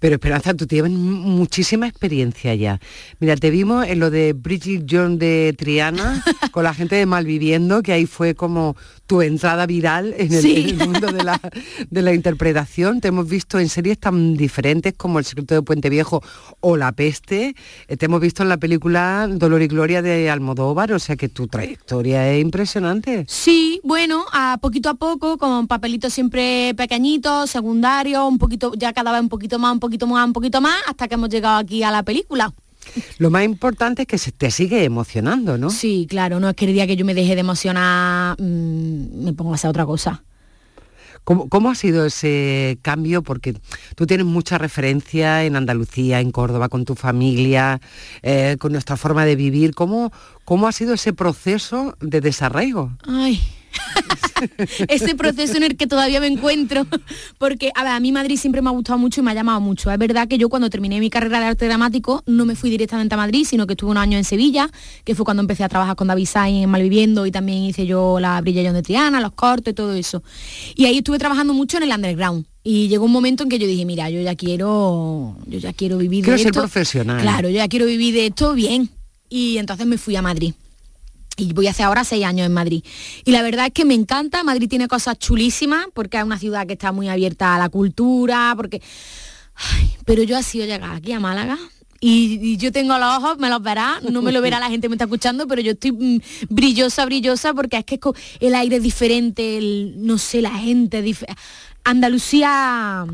[0.05, 2.79] Pero Esperanza, tú tienes muchísima experiencia ya.
[3.19, 7.81] Mira, te vimos en lo de Bridget John de Triana, con la gente de Malviviendo,
[7.81, 8.75] que ahí fue como
[9.07, 11.41] tu entrada viral en el, mundo de la,
[11.89, 13.01] de la, interpretación.
[13.01, 16.21] Te hemos visto en series tan diferentes como El secreto de Puente Viejo
[16.59, 17.55] o La peste.
[17.87, 21.29] Eh, te hemos visto en la película Dolor y Gloria de Almodóvar, o sea que
[21.29, 23.25] tu trayectoria es impresionante.
[23.27, 29.11] Sí, bueno, a poquito a poco, con papelitos siempre pequeñitos, secundarios, un poquito, ya cada
[29.11, 31.83] vez un poquito más, un poquito más, un poquito más, hasta que hemos llegado aquí
[31.83, 32.53] a la película.
[33.17, 35.69] Lo más importante es que se te sigue emocionando, ¿no?
[35.69, 39.33] Sí, claro, no es que el día que yo me deje de emocionar mm, me
[39.33, 40.23] pongo a hacer otra cosa.
[41.25, 43.23] ¿Cómo, ha sido ese cambio?
[43.23, 43.55] Porque
[43.95, 47.81] tú tienes mucha referencia en Andalucía, en Córdoba, con tu familia,
[48.21, 49.73] eh, con nuestra forma de vivir.
[49.73, 50.11] ¿Cómo,
[50.45, 52.91] ¿Cómo ha sido ese proceso de desarraigo?
[53.07, 53.41] Ay,
[54.87, 56.85] ese proceso en el que todavía me encuentro,
[57.37, 59.61] porque a, ver, a mí Madrid siempre me ha gustado mucho y me ha llamado
[59.61, 59.91] mucho.
[59.91, 63.13] Es verdad que yo cuando terminé mi carrera de arte dramático no me fui directamente
[63.15, 64.69] a Madrid, sino que estuve un año en Sevilla,
[65.03, 68.19] que fue cuando empecé a trabajar con David Sainz en Malviviendo y también hice yo
[68.19, 70.23] la Brilla de Triana, los cortos y todo eso.
[70.75, 72.45] Y ahí estuve trabajando mucho en el underground.
[72.63, 75.99] Y llegó un momento en que yo dije, mira, yo ya quiero, yo ya quiero
[75.99, 76.43] vivir de esto.
[76.45, 77.21] ser profesional.
[77.21, 78.89] Claro, yo ya quiero vivir de esto bien.
[79.29, 80.53] Y entonces me fui a Madrid
[81.37, 82.83] y voy a hacer ahora seis años en Madrid.
[83.23, 86.65] Y la verdad es que me encanta, Madrid tiene cosas chulísimas, porque es una ciudad
[86.67, 88.81] que está muy abierta a la cultura, porque...
[90.05, 91.57] pero yo he sido llegar aquí a Málaga.
[91.99, 94.89] Y, yo tengo los ojos, me los verá, no me lo verá la gente que
[94.89, 96.19] me está escuchando, pero yo estoy mm,
[96.49, 97.99] brillosa, brillosa, porque es que
[98.41, 101.03] el aire es diferente, no sé, la gente
[101.83, 103.05] Andalucía...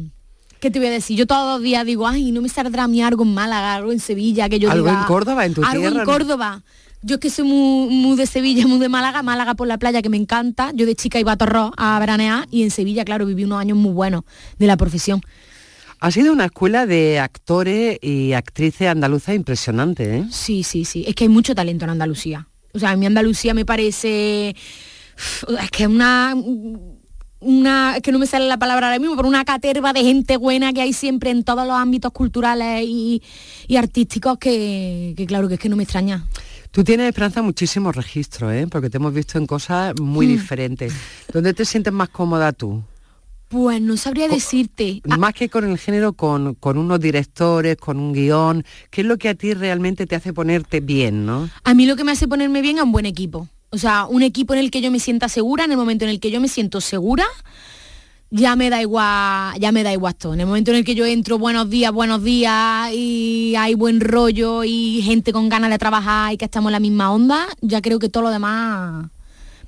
[0.60, 1.18] ¿Qué te voy a decir?
[1.18, 3.92] Yo todos los días digo, ay, no me saldrá a mí algo en Málaga, algo
[3.92, 6.62] en Sevilla, que yo Algo en Córdoba, en tu algo Algo en Córdoba.
[7.04, 10.10] Yo es que soy muy, de Sevilla, muy de Málaga, Málaga por la playa que
[10.10, 10.72] me encanta.
[10.74, 13.78] Yo de chica iba a Torró a veranear y en Sevilla, claro, viví unos años
[13.78, 14.24] muy buenos
[14.60, 15.22] de la profesión.
[16.00, 20.26] Ha sido una escuela de actores y actrices andaluzas impresionante, ¿eh?
[20.32, 21.04] Sí, sí, sí.
[21.08, 22.48] Es que hay mucho talento en Andalucía.
[22.74, 24.56] O sea, a mí Andalucía me parece...
[25.60, 26.34] Es que es una
[27.42, 30.72] una, que no me sale la palabra ahora mismo, pero una caterva de gente buena
[30.74, 33.22] que hay siempre en todos los ámbitos culturales y,
[33.76, 36.28] artísticos que, claro que es que no me extraña.
[36.72, 38.66] Tú tienes, Esperanza, muchísimos registros, ¿eh?
[38.72, 40.30] porque te hemos visto en cosas muy mm.
[40.30, 40.94] diferentes.
[41.34, 42.82] ¿Dónde te sientes más cómoda tú?
[43.50, 45.02] Pues no sabría decirte.
[45.10, 45.18] Ah.
[45.18, 48.64] Más que con el género, con, con, unos directores, con un guion.
[48.90, 51.50] ¿Qué es lo que a ti realmente te hace ponerte bien, no?
[51.66, 53.50] A mí lo que me hace ponerme bien es un buen equipo.
[53.72, 56.12] O sea, un equipo en el que yo me sienta segura, en el momento en
[56.12, 57.26] el que yo me siento segura,
[58.32, 60.34] ya me da igual, ya me da igual todo.
[60.34, 64.00] En el momento en el que yo entro, buenos días, buenos días, y hay buen
[64.00, 67.82] rollo y gente con ganas de trabajar y que estamos en la misma onda, ya
[67.82, 69.10] creo que todo lo demás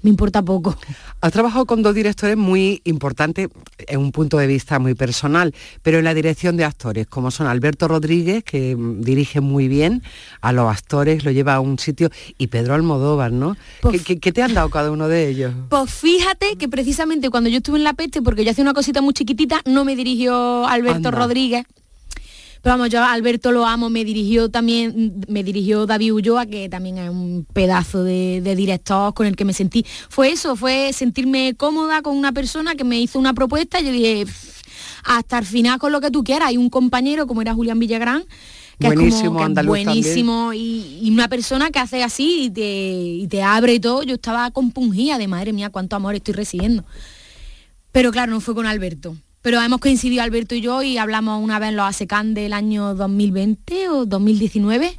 [0.04, 0.78] me importa poco.
[1.22, 3.48] Has trabajado con dos directores muy importantes
[3.80, 7.48] en un punto de vista muy personal, pero en la dirección de actores, como son
[7.48, 10.04] Alberto Rodríguez, que dirige muy bien
[10.42, 13.56] a los actores, lo lleva a un sitio, y Pedro Almodóvar, ¿no?
[13.82, 15.54] Pues ¿Qué, te han dado cada uno de ellos?
[15.70, 19.02] Pues fíjate que precisamente cuando yo estuve en La Peste, porque yo hacía una cosita
[19.02, 21.66] muy chiquitita, no me dirigió Alberto Rodríguez,
[22.64, 26.98] pero vamos, yo Alberto lo amo, me dirigió también, me dirigió David Ulloa, que también
[26.98, 29.86] es un pedazo de, director con el que me sentí.
[30.08, 33.92] Fue eso, fue sentirme cómoda con una persona que me hizo una propuesta y yo
[33.92, 34.26] dije,
[35.04, 36.48] hasta el final con lo que tú quieras.
[36.48, 38.24] Hay un compañero como era Julián Villagrán,
[38.80, 43.44] que buenísimo, es como buenísimo y, una persona que hace así y te, y te
[43.44, 44.04] abre todo.
[44.04, 46.86] Yo estaba compungida de madre mía, cuánto amor estoy recibiendo.
[47.92, 49.18] Pero claro, no fue con Alberto.
[49.44, 52.96] Pero hemos coincidido Alberto y yo y hablamos una vez en los ASECAN del año
[52.96, 54.98] 2020 o 2019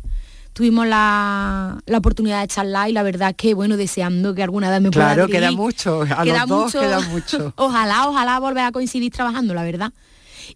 [0.52, 4.90] tuvimos la, oportunidad de charlar y la verdad que, bueno, deseando que alguna vez me
[4.90, 7.52] pueda Claro, queda mucho, a los dos queda mucho.
[7.56, 9.92] ojalá, ojalá volver a coincidir trabajando, la verdad.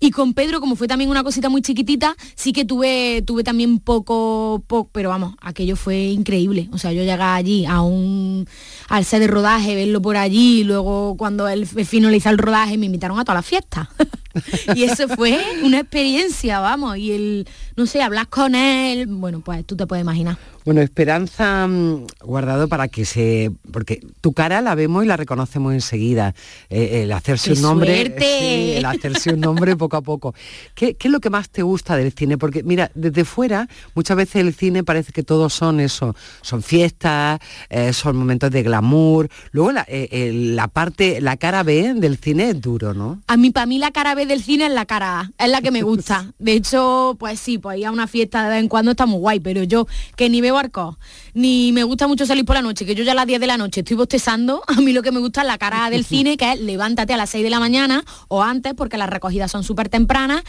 [0.00, 3.78] Y con Pedro, como fue también una cosita muy chiquitita, sí que tuve, tuve también
[3.80, 6.68] poco, poco, pero vamos, aquello fue increíble.
[6.72, 8.46] O sea, yo llegar allí a un
[8.88, 13.18] al set de rodaje, verlo por allí, luego cuando él finalizó el rodaje me invitaron
[13.18, 13.90] a toda la fiesta.
[14.74, 19.66] y eso fue una experiencia, vamos, y el, no sé, hablas con él, bueno, pues
[19.66, 20.38] tú te puedes imaginar.
[20.68, 23.50] Bueno, Esperanza mm, guardado para que se...
[23.72, 26.34] Porque tu cara la vemos y la reconocemos enseguida.
[26.68, 28.76] Eh, el hacerse un nombre...
[28.76, 30.34] el hacerse un nombre poco a poco.
[30.74, 32.36] ¿Qué, es lo que más te gusta del cine?
[32.36, 36.14] Porque mira, desde fuera muchas veces el cine parece que todos son eso.
[36.42, 37.40] Son fiestas,
[37.70, 39.30] eh, son momentos de glamour.
[39.52, 43.22] Luego la, eh, la, parte, la cara B del cine es duro, ¿no?
[43.26, 45.30] A mí, para mí la cara B del cine es la cara A.
[45.38, 46.34] Es la que me gusta.
[46.38, 49.18] De hecho, pues sí, pues ir a una fiesta de vez en cuando está muy
[49.18, 50.96] guay, pero yo que ni veo barcos,
[51.34, 53.46] ni me gusta mucho salir por la noche, que yo ya a las 10 de
[53.46, 56.36] la noche estoy bostezando, a mí lo que me gusta es la cara del cine,
[56.36, 59.62] que es levántate a las 6 de la mañana o antes, porque las recogidas son
[59.62, 60.42] súper tempranas,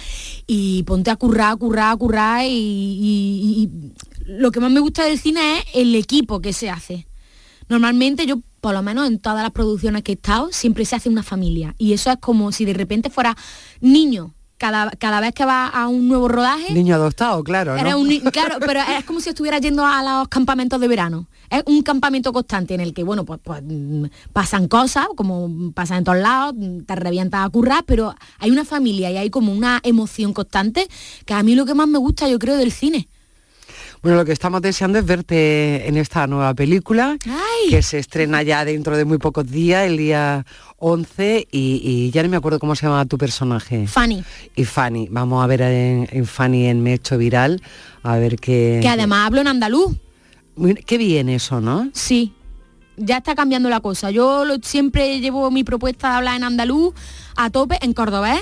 [0.47, 3.69] y ponte a currar, a currar, a currar, y, y
[4.25, 7.05] lo que más me gusta del cine es el equipo que se hace.
[7.67, 11.09] Normalmente yo por lo menos en todas las producciones que he estado, siempre se hace
[11.09, 11.75] una familia.
[11.77, 13.37] Y eso es como si de repente fuera
[13.79, 16.73] niño cada, cada vez que va a un nuevo rodaje.
[16.73, 17.75] Niño adoptado, claro.
[17.75, 18.31] ¿no?
[18.31, 21.27] claro, pero es como si estuviera yendo a los campamentos de verano.
[21.49, 25.99] Es un campamento constante en el que, bueno, pues, pues mm, pasan cosas, como pasan
[25.99, 29.51] en todos lados, mm, te revientas a currar, pero hay una familia y hay como
[29.51, 30.87] una emoción constante
[31.25, 33.07] que a mí lo que más me gusta, yo creo, del cine.
[34.01, 37.17] Bueno, lo que estamos deseando es verte en esta nueva película
[37.69, 40.45] que se estrena ya dentro de muy pocos días, el día
[40.77, 43.87] 11, y, ya no me acuerdo cómo se llama tu personaje.
[43.87, 44.23] Fanny.
[44.55, 45.09] Y Fanny.
[45.11, 47.61] Vamos a ver en, Fanny en Mecho Viral,
[48.01, 48.79] a ver qué...
[48.81, 49.97] Que además hablo en andaluz.
[50.85, 51.89] Qué bien eso, ¿no?
[51.93, 52.33] Sí,
[52.95, 54.11] ya está cambiando la cosa.
[54.11, 56.93] Yo siempre llevo mi propuesta de hablar en andaluz
[57.35, 58.41] a tope, en cordobés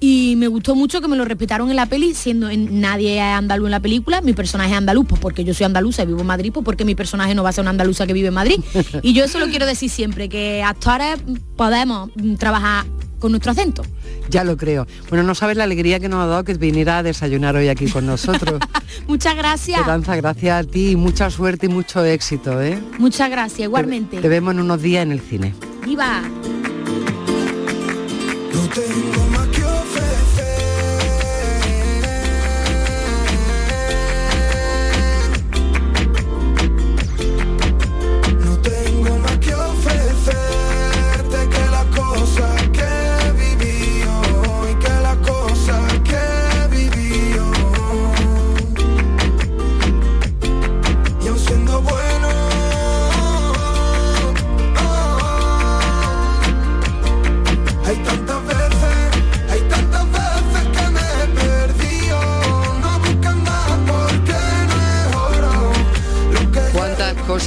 [0.00, 3.22] y me gustó mucho que me lo respetaron en la peli, siendo en, nadie es
[3.22, 6.20] andaluz en la película, mi personaje es andaluz, pues porque yo soy andaluza y vivo
[6.20, 8.34] en Madrid, pues porque mi personaje no va a ser una andaluza que vive en
[8.34, 8.60] Madrid.
[9.02, 11.18] Y yo eso lo quiero decir siempre, que actores
[11.56, 12.86] podemos trabajar
[13.18, 13.82] con nuestro acento.
[14.28, 14.86] Ya lo creo.
[15.08, 17.86] Bueno, no sabes la alegría que nos ha dado que viniera a desayunar hoy aquí
[17.86, 18.60] con nosotros.
[19.08, 19.86] Muchas gracias.
[19.86, 22.78] danza gracias a ti, mucha suerte y mucho éxito, ¿eh?
[22.98, 24.20] Muchas gracias, igualmente.
[24.20, 25.54] Te, vemos en unos días en el cine.
[25.86, 26.22] ¡Viva!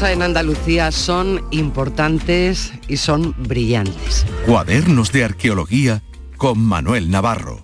[0.05, 4.27] En Andalucía son importantes y son brillantes.
[4.45, 6.03] Cuadernos de Arqueología
[6.37, 7.61] con Manuel Navarro.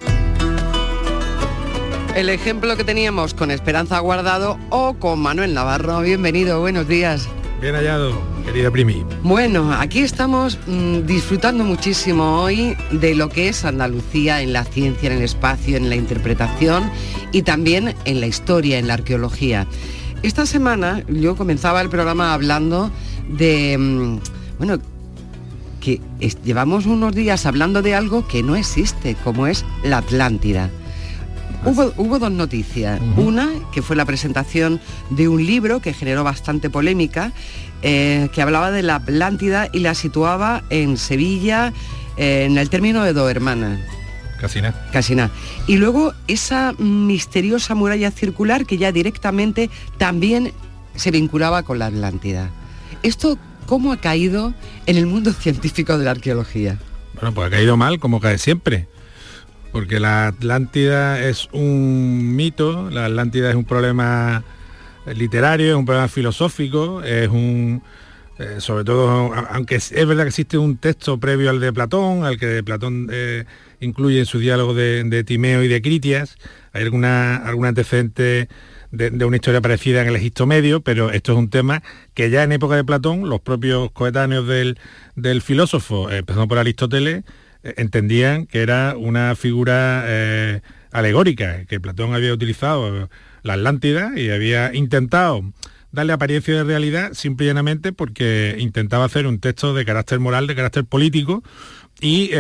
[2.15, 6.01] El ejemplo que teníamos con Esperanza Guardado o con Manuel Navarro.
[6.01, 7.29] Bienvenido, buenos días.
[7.61, 9.05] Bien hallado, querida Primi.
[9.21, 15.11] Bueno, aquí estamos mm, disfrutando muchísimo hoy de lo que es Andalucía en la ciencia,
[15.11, 16.89] en el espacio, en la interpretación
[17.31, 19.67] y también en la historia, en la arqueología.
[20.23, 22.89] Esta semana yo comenzaba el programa hablando
[23.27, 24.19] de, mm,
[24.57, 24.79] bueno,
[25.81, 25.99] que
[26.45, 30.69] llevamos unos días hablando de algo que no existe, como es la Atlántida.
[31.65, 33.01] Hubo, dos noticias.
[33.17, 37.33] Una, que fue la presentación de un libro que generó bastante polémica,
[37.81, 41.73] eh, que hablaba de la Atlántida y la situaba en Sevilla,
[42.15, 43.79] eh, en el término de dos hermanas.
[44.43, 44.89] Casi nada.
[44.91, 45.31] Casi nada.
[45.67, 50.51] Y luego esa misteriosa muralla circular que ya directamente también
[50.95, 52.49] se vinculaba con la Atlántida.
[53.03, 53.37] ¿Esto
[53.67, 54.53] cómo ha caído
[54.85, 56.77] en el mundo científico de la arqueología?
[57.13, 58.89] Bueno, pues ha caído mal, como cae siempre.
[59.71, 64.43] Porque la Atlántida es un mito, la Atlántida es un problema
[65.05, 67.81] literario, es un problema filosófico, es un...
[68.39, 72.37] Eh, sobre todo, aunque es, verdad que existe un texto previo al de Platón, al
[72.37, 73.45] que Platón eh,
[73.83, 76.37] incluye en su diálogo de, Timeo y de Critias.
[76.71, 78.47] Hay alguna, alguna antecedente
[78.93, 81.81] de, una historia parecida en el Egipto Medio, pero esto es un tema
[82.13, 87.23] que ya en época de Platón, los propios coetáneos del, filósofo, eh, empezando por Aristóteles,
[87.63, 90.61] eh, entendían que era una figura eh,
[90.91, 93.09] alegórica, que Platón había utilizado
[93.41, 95.43] la Atlántida y había intentado
[95.91, 100.47] darle apariencia de realidad simple y llanamente porque intentaba hacer un texto de carácter moral,
[100.47, 101.43] de carácter político
[101.99, 102.31] y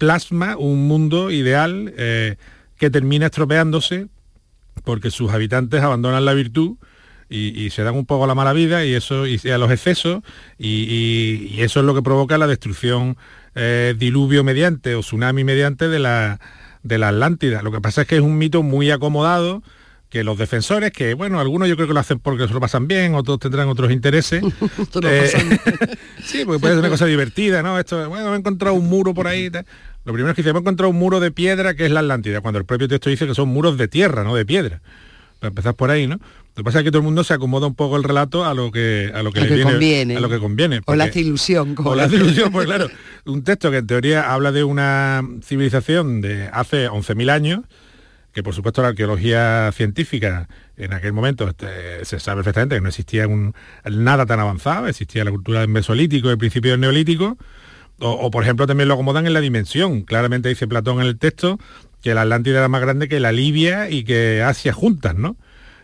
[0.00, 2.36] plasma un mundo ideal eh,
[2.78, 4.06] que termina estropeándose
[4.82, 6.78] porque sus habitantes abandonan la virtud
[7.28, 10.22] y, se dan un poco a la mala vida y eso y a los excesos
[10.58, 13.16] y, eso es lo que provoca la destrucción
[13.54, 16.40] eh, diluvio mediante o tsunami mediante de la,
[16.82, 17.62] de la Atlántida.
[17.62, 19.62] Lo que pasa es que es un mito muy acomodado
[20.10, 22.88] que los defensores, que bueno, algunos yo creo que lo hacen porque se lo pasan
[22.88, 24.42] bien, otros tendrán otros intereses.
[25.02, 25.30] Eh,
[26.24, 27.78] sí, porque puede ser una cosa divertida, ¿no?
[27.78, 29.50] Esto, bueno, he encontrado un muro por ahí.
[30.04, 32.40] Lo primero es que dice, hemos encontrado un muro de piedra que es la Atlántida,
[32.40, 34.80] cuando el propio texto dice que son muros de tierra, no de piedra.
[35.38, 36.16] Para empezar por ahí, ¿no?
[36.16, 38.52] Lo que pasa es que todo el mundo se acomoda un poco el relato a
[38.54, 40.16] lo que a lo que, le conviene.
[40.16, 40.80] a lo que conviene.
[40.84, 41.74] o la ilusión.
[41.82, 42.88] O la ilusión, pues claro.
[43.24, 47.60] Un texto que en teoría habla de una civilización de hace 11.000 años,
[48.32, 52.88] que por supuesto la arqueología científica en aquel momento este, se sabe perfectamente que no
[52.88, 57.38] existía un, nada tan avanzado, existía la cultura del mesolítico, el principio del neolítico,
[58.00, 60.02] o, por ejemplo también lo acomodan en la dimensión.
[60.02, 61.58] Claramente dice Platón en el texto
[62.02, 65.36] que la Atlántida era más grande que la Libia y que Asia juntas, ¿no?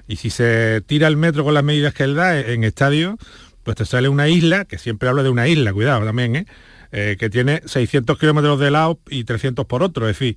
[0.08, 3.18] Y si se tira el metro con las medidas que él da en estadio,
[3.64, 6.46] pues te sale una isla, que siempre hablo de una isla, cuidado también, ¿eh?
[6.92, 10.36] Eh, que tiene 600 kilómetros de lado y 300 por otro, es decir,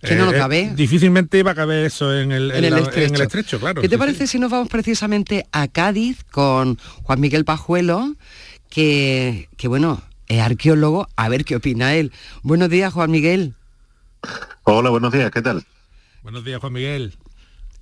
[0.00, 0.72] que no lo eh, cabe.
[0.74, 3.58] difícilmente iba a caber eso en el, estrecho.
[3.58, 3.82] claro.
[3.82, 8.14] ¿Qué te parece si nos vamos precisamente a Cádiz con Juan Miguel Pajuelo,
[8.70, 12.12] que, que bueno, es arqueólogo, a ver qué opina él.
[12.42, 13.54] Buenos días, Juan Miguel.
[14.64, 15.64] Hola, buenos días, ¿qué tal?
[16.22, 17.16] Buenos días, Juan Miguel.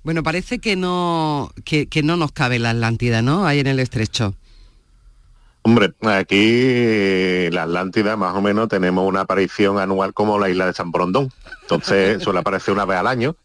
[0.03, 3.45] Bueno, parece que no, que, que no nos cabe la Atlántida, ¿no?
[3.45, 4.35] Ahí en el estrecho.
[5.63, 10.73] Hombre, aquí la Atlántida más o menos tenemos una aparición anual como la isla de
[10.73, 11.29] San Brondón.
[11.63, 13.35] Entonces suele aparecer una vez al año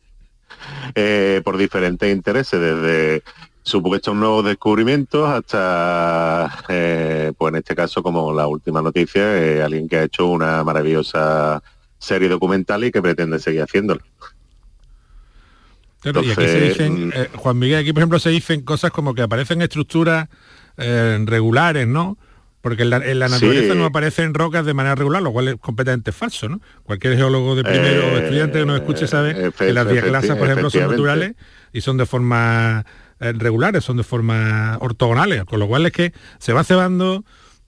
[0.95, 3.25] eh, por diferentes intereses, desde
[3.63, 9.89] supuestos nuevos descubrimientos hasta, eh, pues en este caso como la última noticia, eh, alguien
[9.89, 11.63] que ha hecho una maravillosa
[11.99, 14.01] serie documental y que pretende seguir haciéndolo.
[16.05, 19.23] y aquí se dicen, mm, Juan Miguel, aquí por ejemplo se dicen cosas como que
[19.23, 20.29] aparecen estructuras
[20.77, 22.19] eh, regulares, ¿no?
[22.61, 26.49] Porque en la, naturaleza no aparecen rocas de manera regular, lo cual es completamente falso,
[26.49, 26.61] ¿no?
[26.85, 30.71] Cualquier geólogo de primero o estudiante que nos escuche sabe que las diaclasas, por ejemplo,
[30.71, 31.35] son naturales
[31.73, 33.02] y son de forma eh,
[33.35, 37.25] regulares, son de forma ortogonales, con lo cual es que se va cebando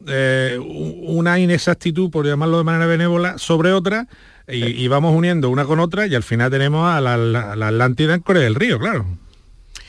[0.06, 4.08] eh, una inexactitud, por llamarlo de manera benévola, sobre otra,
[4.46, 8.20] y, vamos uniendo una con otra y al final tenemos a la, la Atlántida en
[8.20, 9.06] Corea del Río, claro.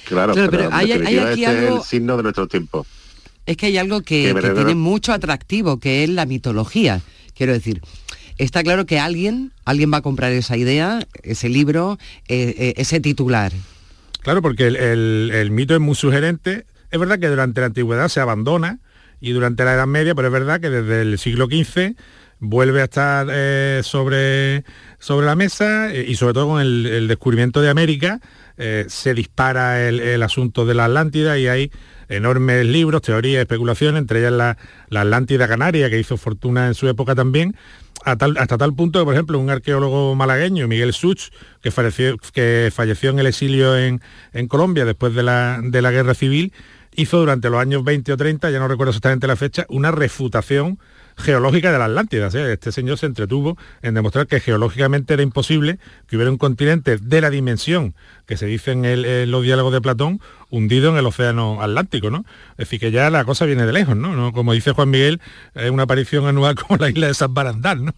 [0.06, 1.78] Claro, pero, hay, aquí este algo...
[1.78, 2.86] el signo de nuestro tiempo
[3.46, 7.02] es que hay algo que, tiene mucho atractivo, que es la mitología.
[7.36, 7.82] Quiero decir,
[8.38, 13.00] está claro que alguien, alguien va a comprar esa idea, ese libro, eh, eh, ese
[13.00, 13.52] titular.
[14.26, 16.66] Claro, porque el, mito es muy sugerente.
[16.90, 18.80] Es verdad que durante la antigüedad se abandona
[19.22, 21.94] y durante la Edad Media, pero es verdad que desde el siglo XV
[22.40, 24.64] vuelve a estar eh, sobre,
[24.98, 28.20] sobre la mesa y sobre todo con el, descubrimiento de América
[28.88, 31.72] se dispara el, el, asunto de la Atlántida y hay
[32.10, 34.58] enormes libros, teorías, especulaciones, entre ellas la,
[34.90, 37.56] la Atlántida Canaria, que hizo fortuna en su época también,
[38.06, 41.30] hasta tal punto que, por ejemplo, un arqueólogo malagueño, Miguel Such,
[41.62, 44.00] que falleció, que falleció en el exilio en,
[44.32, 46.54] en Colombia después de la, de la guerra civil,
[46.96, 50.80] hizo durante los años 20 o 30, ya no recuerdo exactamente la fecha, una refutación
[51.18, 52.28] geológica de la Atlántida.
[52.28, 57.22] Este señor se entretuvo en demostrar que geológicamente era imposible que hubiera un continente de
[57.22, 57.96] la dimensión
[58.26, 62.26] que se dice en, los diálogos de Platón, hundido en el océano Atlántico, ¿no?
[62.52, 64.32] Es decir, que ya la cosa viene de lejos, ¿no?
[64.34, 65.22] Como dice Juan Miguel,
[65.54, 67.94] es una aparición anual como la isla de San Barandal, ¿no?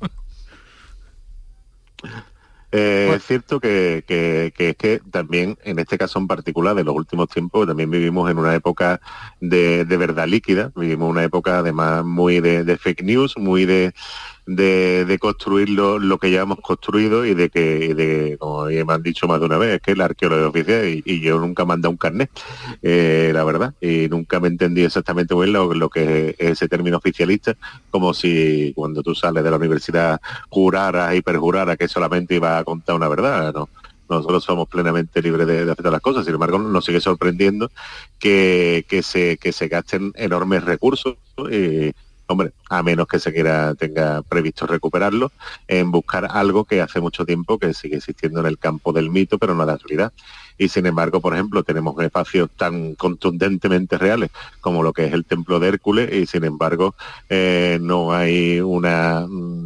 [2.72, 7.30] Eh, es cierto que, es que también, en este caso en particular, de los últimos
[7.30, 9.00] tiempos, también vivimos en una época
[9.40, 13.94] de, verdad líquida, vivimos una época además muy de fake news, muy de,
[14.48, 19.28] de, construir lo, que ya hemos construido y de que, de, como me han dicho
[19.28, 22.32] más de una vez, que es la arqueología oficial y, yo nunca mandé un carnet,
[22.82, 27.56] eh, la verdad, y nunca me entendí exactamente bien lo, que es ese término oficialista,
[27.92, 32.64] como si cuando tú sales de la universidad juraras y perjuraras que solamente iba a
[32.64, 33.70] contar una verdad, ¿no?
[34.10, 37.70] nosotros somos plenamente libres de, de, hacer las cosas, sin embargo nos sigue sorprendiendo
[38.20, 41.18] que, que, se, que se gasten enormes recursos
[41.52, 41.92] eh,
[42.28, 45.32] hombre, a menos que se quiera, tenga previsto recuperarlo,
[45.68, 49.38] en buscar algo que hace mucho tiempo que sigue existiendo en el campo del mito,
[49.38, 50.12] pero no la realidad.
[50.58, 55.24] Y sin embargo, por ejemplo, tenemos espacios tan contundentemente reales como lo que es el
[55.24, 56.96] templo de Hércules, y sin embargo,
[57.30, 59.57] eh, no hay una mm,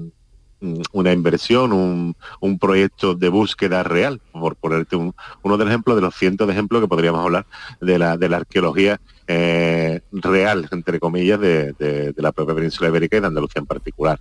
[0.91, 5.95] una inversión, un, un, proyecto de búsqueda real, por ponerte un, uno de los ejemplos
[5.95, 7.45] de los cientos de ejemplos que podríamos hablar
[7.79, 13.21] de la, de la arqueología eh, real, entre comillas, de, la propia península ibérica y
[13.21, 14.19] de Andalucía en particular.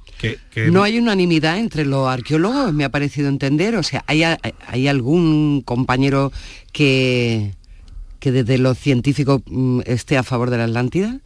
[0.71, 3.77] No hay unanimidad entre los arqueólogos, me ha parecido entender.
[3.77, 6.33] O sea, ¿hay, hay algún compañero
[6.73, 7.55] que,
[8.21, 11.21] que desde los científicos mm, esté a favor de la Atlántida?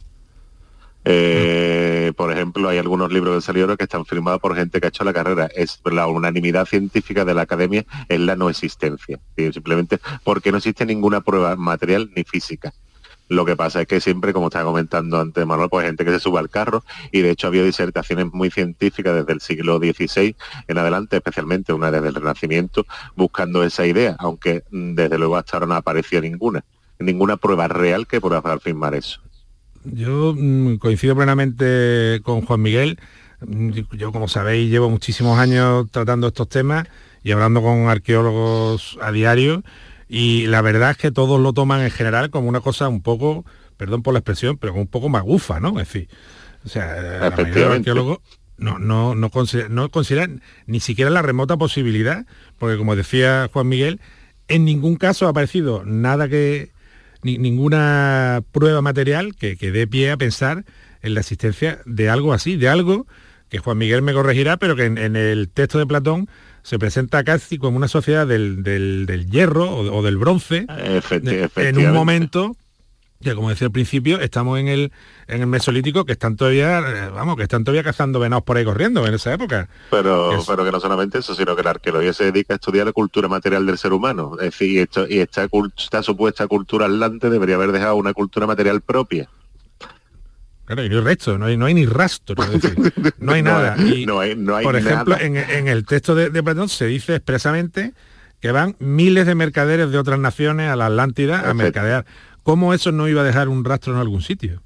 [1.05, 4.89] Eh, por ejemplo, hay algunos libros de salieron que están firmados por gente que ha
[4.89, 5.49] hecho la carrera.
[5.55, 9.19] Es la unanimidad científica de la academia es la no existencia.
[9.37, 12.73] Simplemente porque no existe ninguna prueba material ni física.
[13.27, 16.19] Lo que pasa es que siempre, como estaba comentando antes Manuel, pues gente que se
[16.19, 20.35] sube al carro y de hecho ha habido disertaciones muy científicas desde el siglo XVI
[20.67, 22.85] en adelante, especialmente una desde el Renacimiento,
[23.15, 26.63] buscando esa idea, aunque mm, desde luego hasta ahora no apareció ninguna,
[26.99, 29.24] ninguna prueba real que pueda afirmar eso.
[29.85, 32.99] Yo mm, coincido plenamente con Juan Miguel.
[33.45, 36.87] Mm, yo, como sabéis, llevo muchísimos años tratando estos temas
[37.23, 39.63] y hablando con arqueólogos a diario,
[40.07, 43.45] y la verdad es que todos lo toman en general como una cosa un poco,
[43.77, 45.79] perdón por la expresión, pero un poco magufa, ¿no?
[45.79, 46.07] Es decir,
[46.63, 48.19] o sea, la mayoría de los arqueólogos
[48.57, 49.31] no, no, no,
[49.69, 52.27] no consideran ni siquiera la remota posibilidad,
[52.59, 53.99] porque como decía Juan Miguel,
[54.47, 56.71] en ningún caso ha aparecido nada que,
[57.25, 60.63] ninguna prueba material que, que dé pie a pensar
[61.01, 63.05] en la existencia de algo así, de algo
[63.49, 66.27] que Juan Miguel me corregirá, pero que en, el texto de Platón
[66.63, 70.65] se presenta casi como una sociedad del, hierro o, del bronce,
[71.55, 72.55] en un momento
[73.21, 74.91] que como decía al principio, estamos en el,
[75.27, 78.65] en el Mesolítico que están todavía, eh, vamos, que están todavía cazando venados por ahí
[78.65, 79.69] corriendo en esa época.
[79.89, 82.91] Pero, pero que no solamente eso, sino que la arqueología se dedica a estudiar la
[82.93, 84.33] cultura material del ser humano.
[84.39, 85.47] Es decir, y, esto, y esta,
[85.77, 89.29] esta supuesta cultura atlante debería haber dejado una cultura material propia.
[90.65, 92.35] Claro, y no hay resto, no hay, no hay ni rastro,
[93.19, 93.75] no hay nada.
[93.77, 97.93] no hay, no hay por ejemplo, En, el texto de, Platón se dice expresamente
[98.41, 102.05] que van miles de mercaderes de otras naciones a la Atlántida a mercadear.
[102.45, 104.61] ¿Cómo eso no iba a dejar un rastro en algún sitio?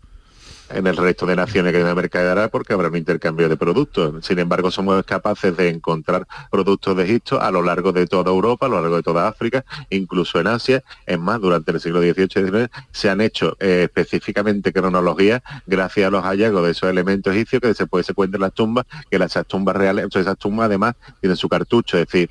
[0.71, 4.23] en el resto de naciones que mercadeará porque habrá un intercambio de productos.
[4.23, 8.67] Sin embargo, somos capaces de encontrar productos de Egipto a lo largo de toda Europa,
[8.67, 10.83] a lo largo de toda África, incluso en Asia.
[11.07, 16.05] Es más, durante el siglo XVIII y XIX se han hecho eh, específicamente cronologías gracias
[16.05, 19.17] a los hallazgos de esos elementos egipcios que después se cuentan en las tumbas, que
[19.17, 22.29] las tumbas reales, esas tumbas además tienen su cartucho, es decir,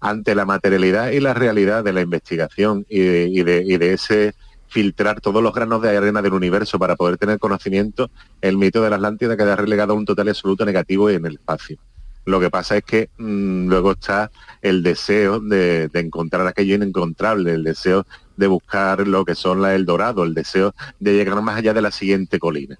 [0.00, 3.02] ante la materialidad y la realidad de la investigación y
[3.42, 4.34] de ese
[4.70, 8.10] filtrar todos los granos de arena del universo para poder tener conocimiento,
[8.40, 11.34] el mito de la Atlántida queda relegado a un total y absoluto negativo en el
[11.34, 11.78] espacio.
[12.24, 14.30] Lo que pasa es que mm, luego está
[14.62, 18.06] el deseo de, encontrar aquello inencontrable, el deseo
[18.36, 21.82] de buscar lo que son la El Dorado, el deseo de llegar más allá de
[21.82, 22.78] la siguiente colina.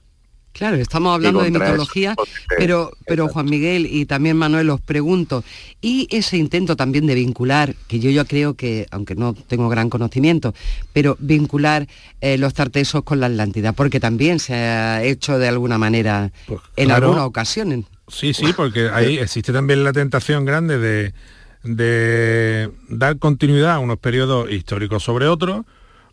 [0.53, 2.15] Claro, estamos hablando de mitología,
[2.59, 5.45] pero, pero Juan Miguel y también Manuel os pregunto,
[5.81, 9.89] y ese intento también de vincular, que yo ya creo que, aunque no tengo gran
[9.89, 10.53] conocimiento,
[10.93, 11.87] pero vincular
[12.21, 16.61] eh, los tartesos con la Atlántida, porque también se ha hecho de alguna manera pues,
[16.77, 17.87] en alguna ocasión.
[18.09, 21.15] Sí, sí, porque ahí existe también la tentación grande de,
[21.63, 25.65] de dar continuidad a unos periodos históricos sobre otros,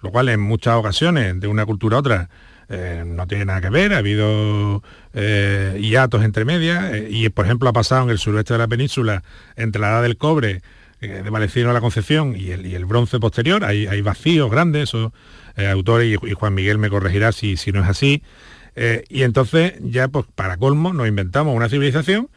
[0.01, 2.29] lo cual en muchas ocasiones, de una cultura a otra,
[2.69, 7.45] eh, no tiene nada que ver, ha habido eh, hiatos entre medias eh, y por
[7.45, 9.23] ejemplo ha pasado en el suroeste de la península
[9.55, 10.61] entre la edad del cobre
[10.99, 15.11] de Valecino a la Concepción y el, bronce posterior, hay, hay vacíos grandes, esos
[15.55, 18.23] autores y, Juan Miguel me corregirá si, si no es así,
[19.07, 22.29] y entonces ya pues para colmo nos inventamos una civilización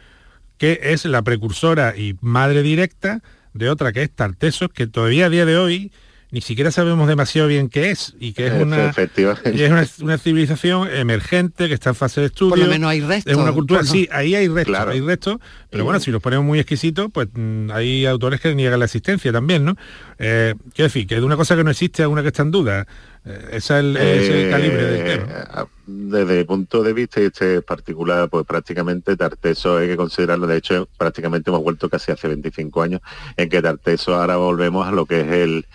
[0.59, 3.23] que es la precursora y madre directa
[3.55, 5.91] de otra que es Tartesos, que todavía a día de hoy
[6.31, 11.67] ni siquiera sabemos demasiado bien qué es y que es una, es una, civilización emergente
[11.67, 12.51] que está en fase de estudio.
[12.51, 13.33] Por lo menos hay restos.
[13.33, 15.39] Es una cultura, sí, ahí hay restos, hay restos,
[15.71, 19.33] pero bueno, si los ponemos muy exquisitos, pues mm, hay autores que niegan la existencia
[19.33, 19.77] también, ¿no?
[20.19, 22.51] Eh, quiero decir, que de una cosa que no existe a una que está en
[22.51, 22.87] duda.
[23.25, 25.27] Eh, ese es el, calibre del tema.
[25.33, 30.57] Eh, desde el punto de vista este particular, pues prácticamente Tarteso hay que considerarlo, de
[30.57, 33.01] hecho prácticamente hemos vuelto casi hace 25 años
[33.37, 35.67] en que Tarteso ahora volvemos a lo que es el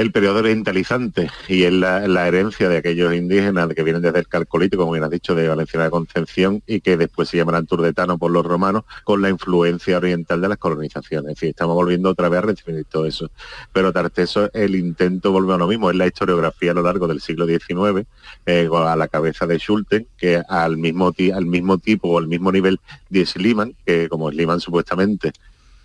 [0.00, 4.82] el periodo orientalizante y es la, herencia de aquellos indígenas que vienen desde el Calcolítico,
[4.82, 8.30] como bien has dicho, de Valencia de Concepción y que después se llamarán turdetano por
[8.30, 11.30] los romanos con la influencia oriental de las colonizaciones.
[11.30, 13.32] En fin, estamos volviendo otra vez a recibir todo eso.
[13.72, 17.20] Pero Tarteso, el intento vuelve a lo mismo, es la historiografía a lo largo del
[17.20, 18.06] siglo XIX,
[18.46, 22.52] eh, a la cabeza de Schulten, que al mismo, al mismo tipo o al mismo
[22.52, 22.78] nivel
[23.08, 25.32] de Sliman, que como Sliman supuestamente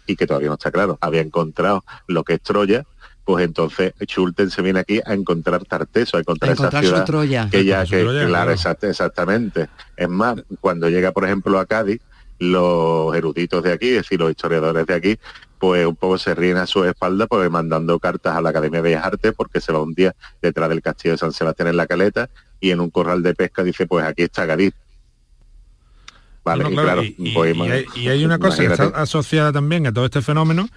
[0.05, 2.85] y que todavía no está claro, había encontrado lo que es Troya,
[3.25, 7.05] pues entonces Schulten se viene aquí a encontrar Tarteso, a encontrar, esa ciudad
[7.49, 9.69] que ya, que, claro, exactamente.
[9.95, 12.01] Es más, cuando llega, por ejemplo, a Cádiz,
[12.39, 15.19] los eruditos de aquí, es decir, los historiadores de aquí,
[15.57, 18.89] pues un poco se ríen a su espalda, pues mandando cartas a la Academia de
[18.89, 21.87] Bellas Artes, porque se va un día detrás del castillo de San Sebastián en la
[21.87, 24.73] Caleta, y en un corral de pesca dice, pues aquí está Cádiz.
[26.43, 30.67] Vale, y, claro, y, hay, una cosa que está asociada también a todo este fenómeno,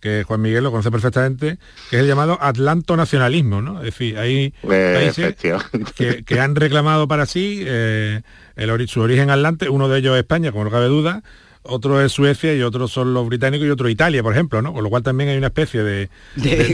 [0.00, 1.58] que Juan Miguel lo conoce perfectamente,
[1.90, 3.78] que es el llamado Atlanto nacionalismo, ¿no?
[3.78, 8.22] Es decir, hay países que, han reclamado para sí eh,
[8.56, 11.22] el, su origen atlante, uno de ellos es España, como no cabe duda,
[11.68, 14.72] otro es Suecia y otros son los británicos y otro Italia, por ejemplo, ¿no?
[14.72, 16.08] Con lo cual también hay una especie de,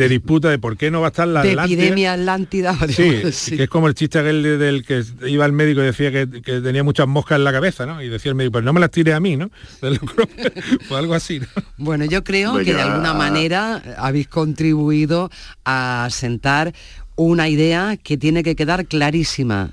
[0.08, 2.76] disputa de por qué no va a estar la de epidemia Atlántida.
[3.32, 6.26] Sí, que es como el chiste aquel del que iba al médico y decía que,
[6.26, 8.02] tenía muchas moscas en la cabeza, ¿no?
[8.02, 9.50] Y decía el médico, pues no me las tire a mí, ¿no?
[10.88, 11.46] Fue algo así, ¿no?
[11.78, 15.30] Bueno, yo creo pues que de alguna manera habéis contribuido
[15.64, 16.74] a sentar
[17.16, 19.70] una idea que tiene que quedar clarísima.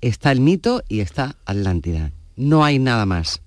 [0.00, 2.12] Está el mito y está Atlántida.
[2.36, 3.41] No hay nada más.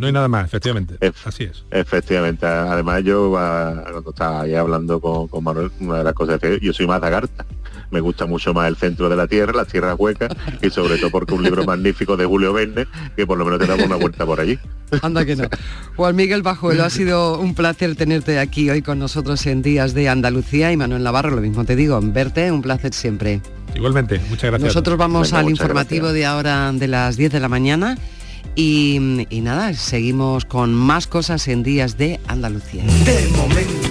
[0.00, 0.96] No hay nada más, efectivamente.
[1.24, 1.64] Así es.
[1.70, 2.46] Efectivamente.
[2.46, 6.58] Además yo ah, cuando estaba ahí hablando con, con Manuel, una de las cosas que
[6.60, 7.44] yo soy más Dagarta
[7.90, 10.30] me gusta mucho más el centro de la tierra, las tierras huecas
[10.62, 12.86] y sobre todo porque un libro magnífico de Julio Verne
[13.16, 14.58] que por lo menos te damos una vuelta por allí.
[15.02, 15.48] Anda que no.
[15.96, 20.08] Juan Miguel Bajuelo, ha sido un placer tenerte aquí hoy con nosotros en Días de
[20.08, 23.40] Andalucía y Manuel Navarro, lo mismo te digo, verte, un placer siempre.
[23.74, 24.68] Igualmente, muchas gracias.
[24.68, 27.96] Nosotros vamos al informativo de ahora de las 10 de la mañana.
[28.54, 32.84] Y, y, nada, seguimos con más cosas en días de Andalucía.
[33.04, 33.88] De momento,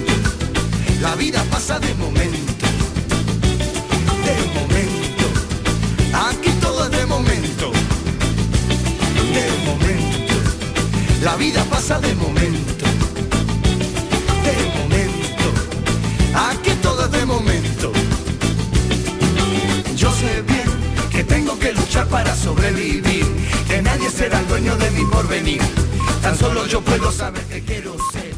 [1.01, 2.59] la vida pasa de momento
[6.13, 7.71] Aquí todo es de momento,
[9.33, 10.33] de momento.
[11.23, 12.85] La vida pasa de momento,
[14.43, 15.45] de momento.
[16.33, 17.91] Aquí todo es de momento.
[19.95, 20.69] Yo sé bien
[21.09, 23.25] que tengo que luchar para sobrevivir,
[23.69, 25.61] que nadie será el dueño de mi porvenir.
[26.21, 28.28] Tan solo yo puedo saber que quiero ser.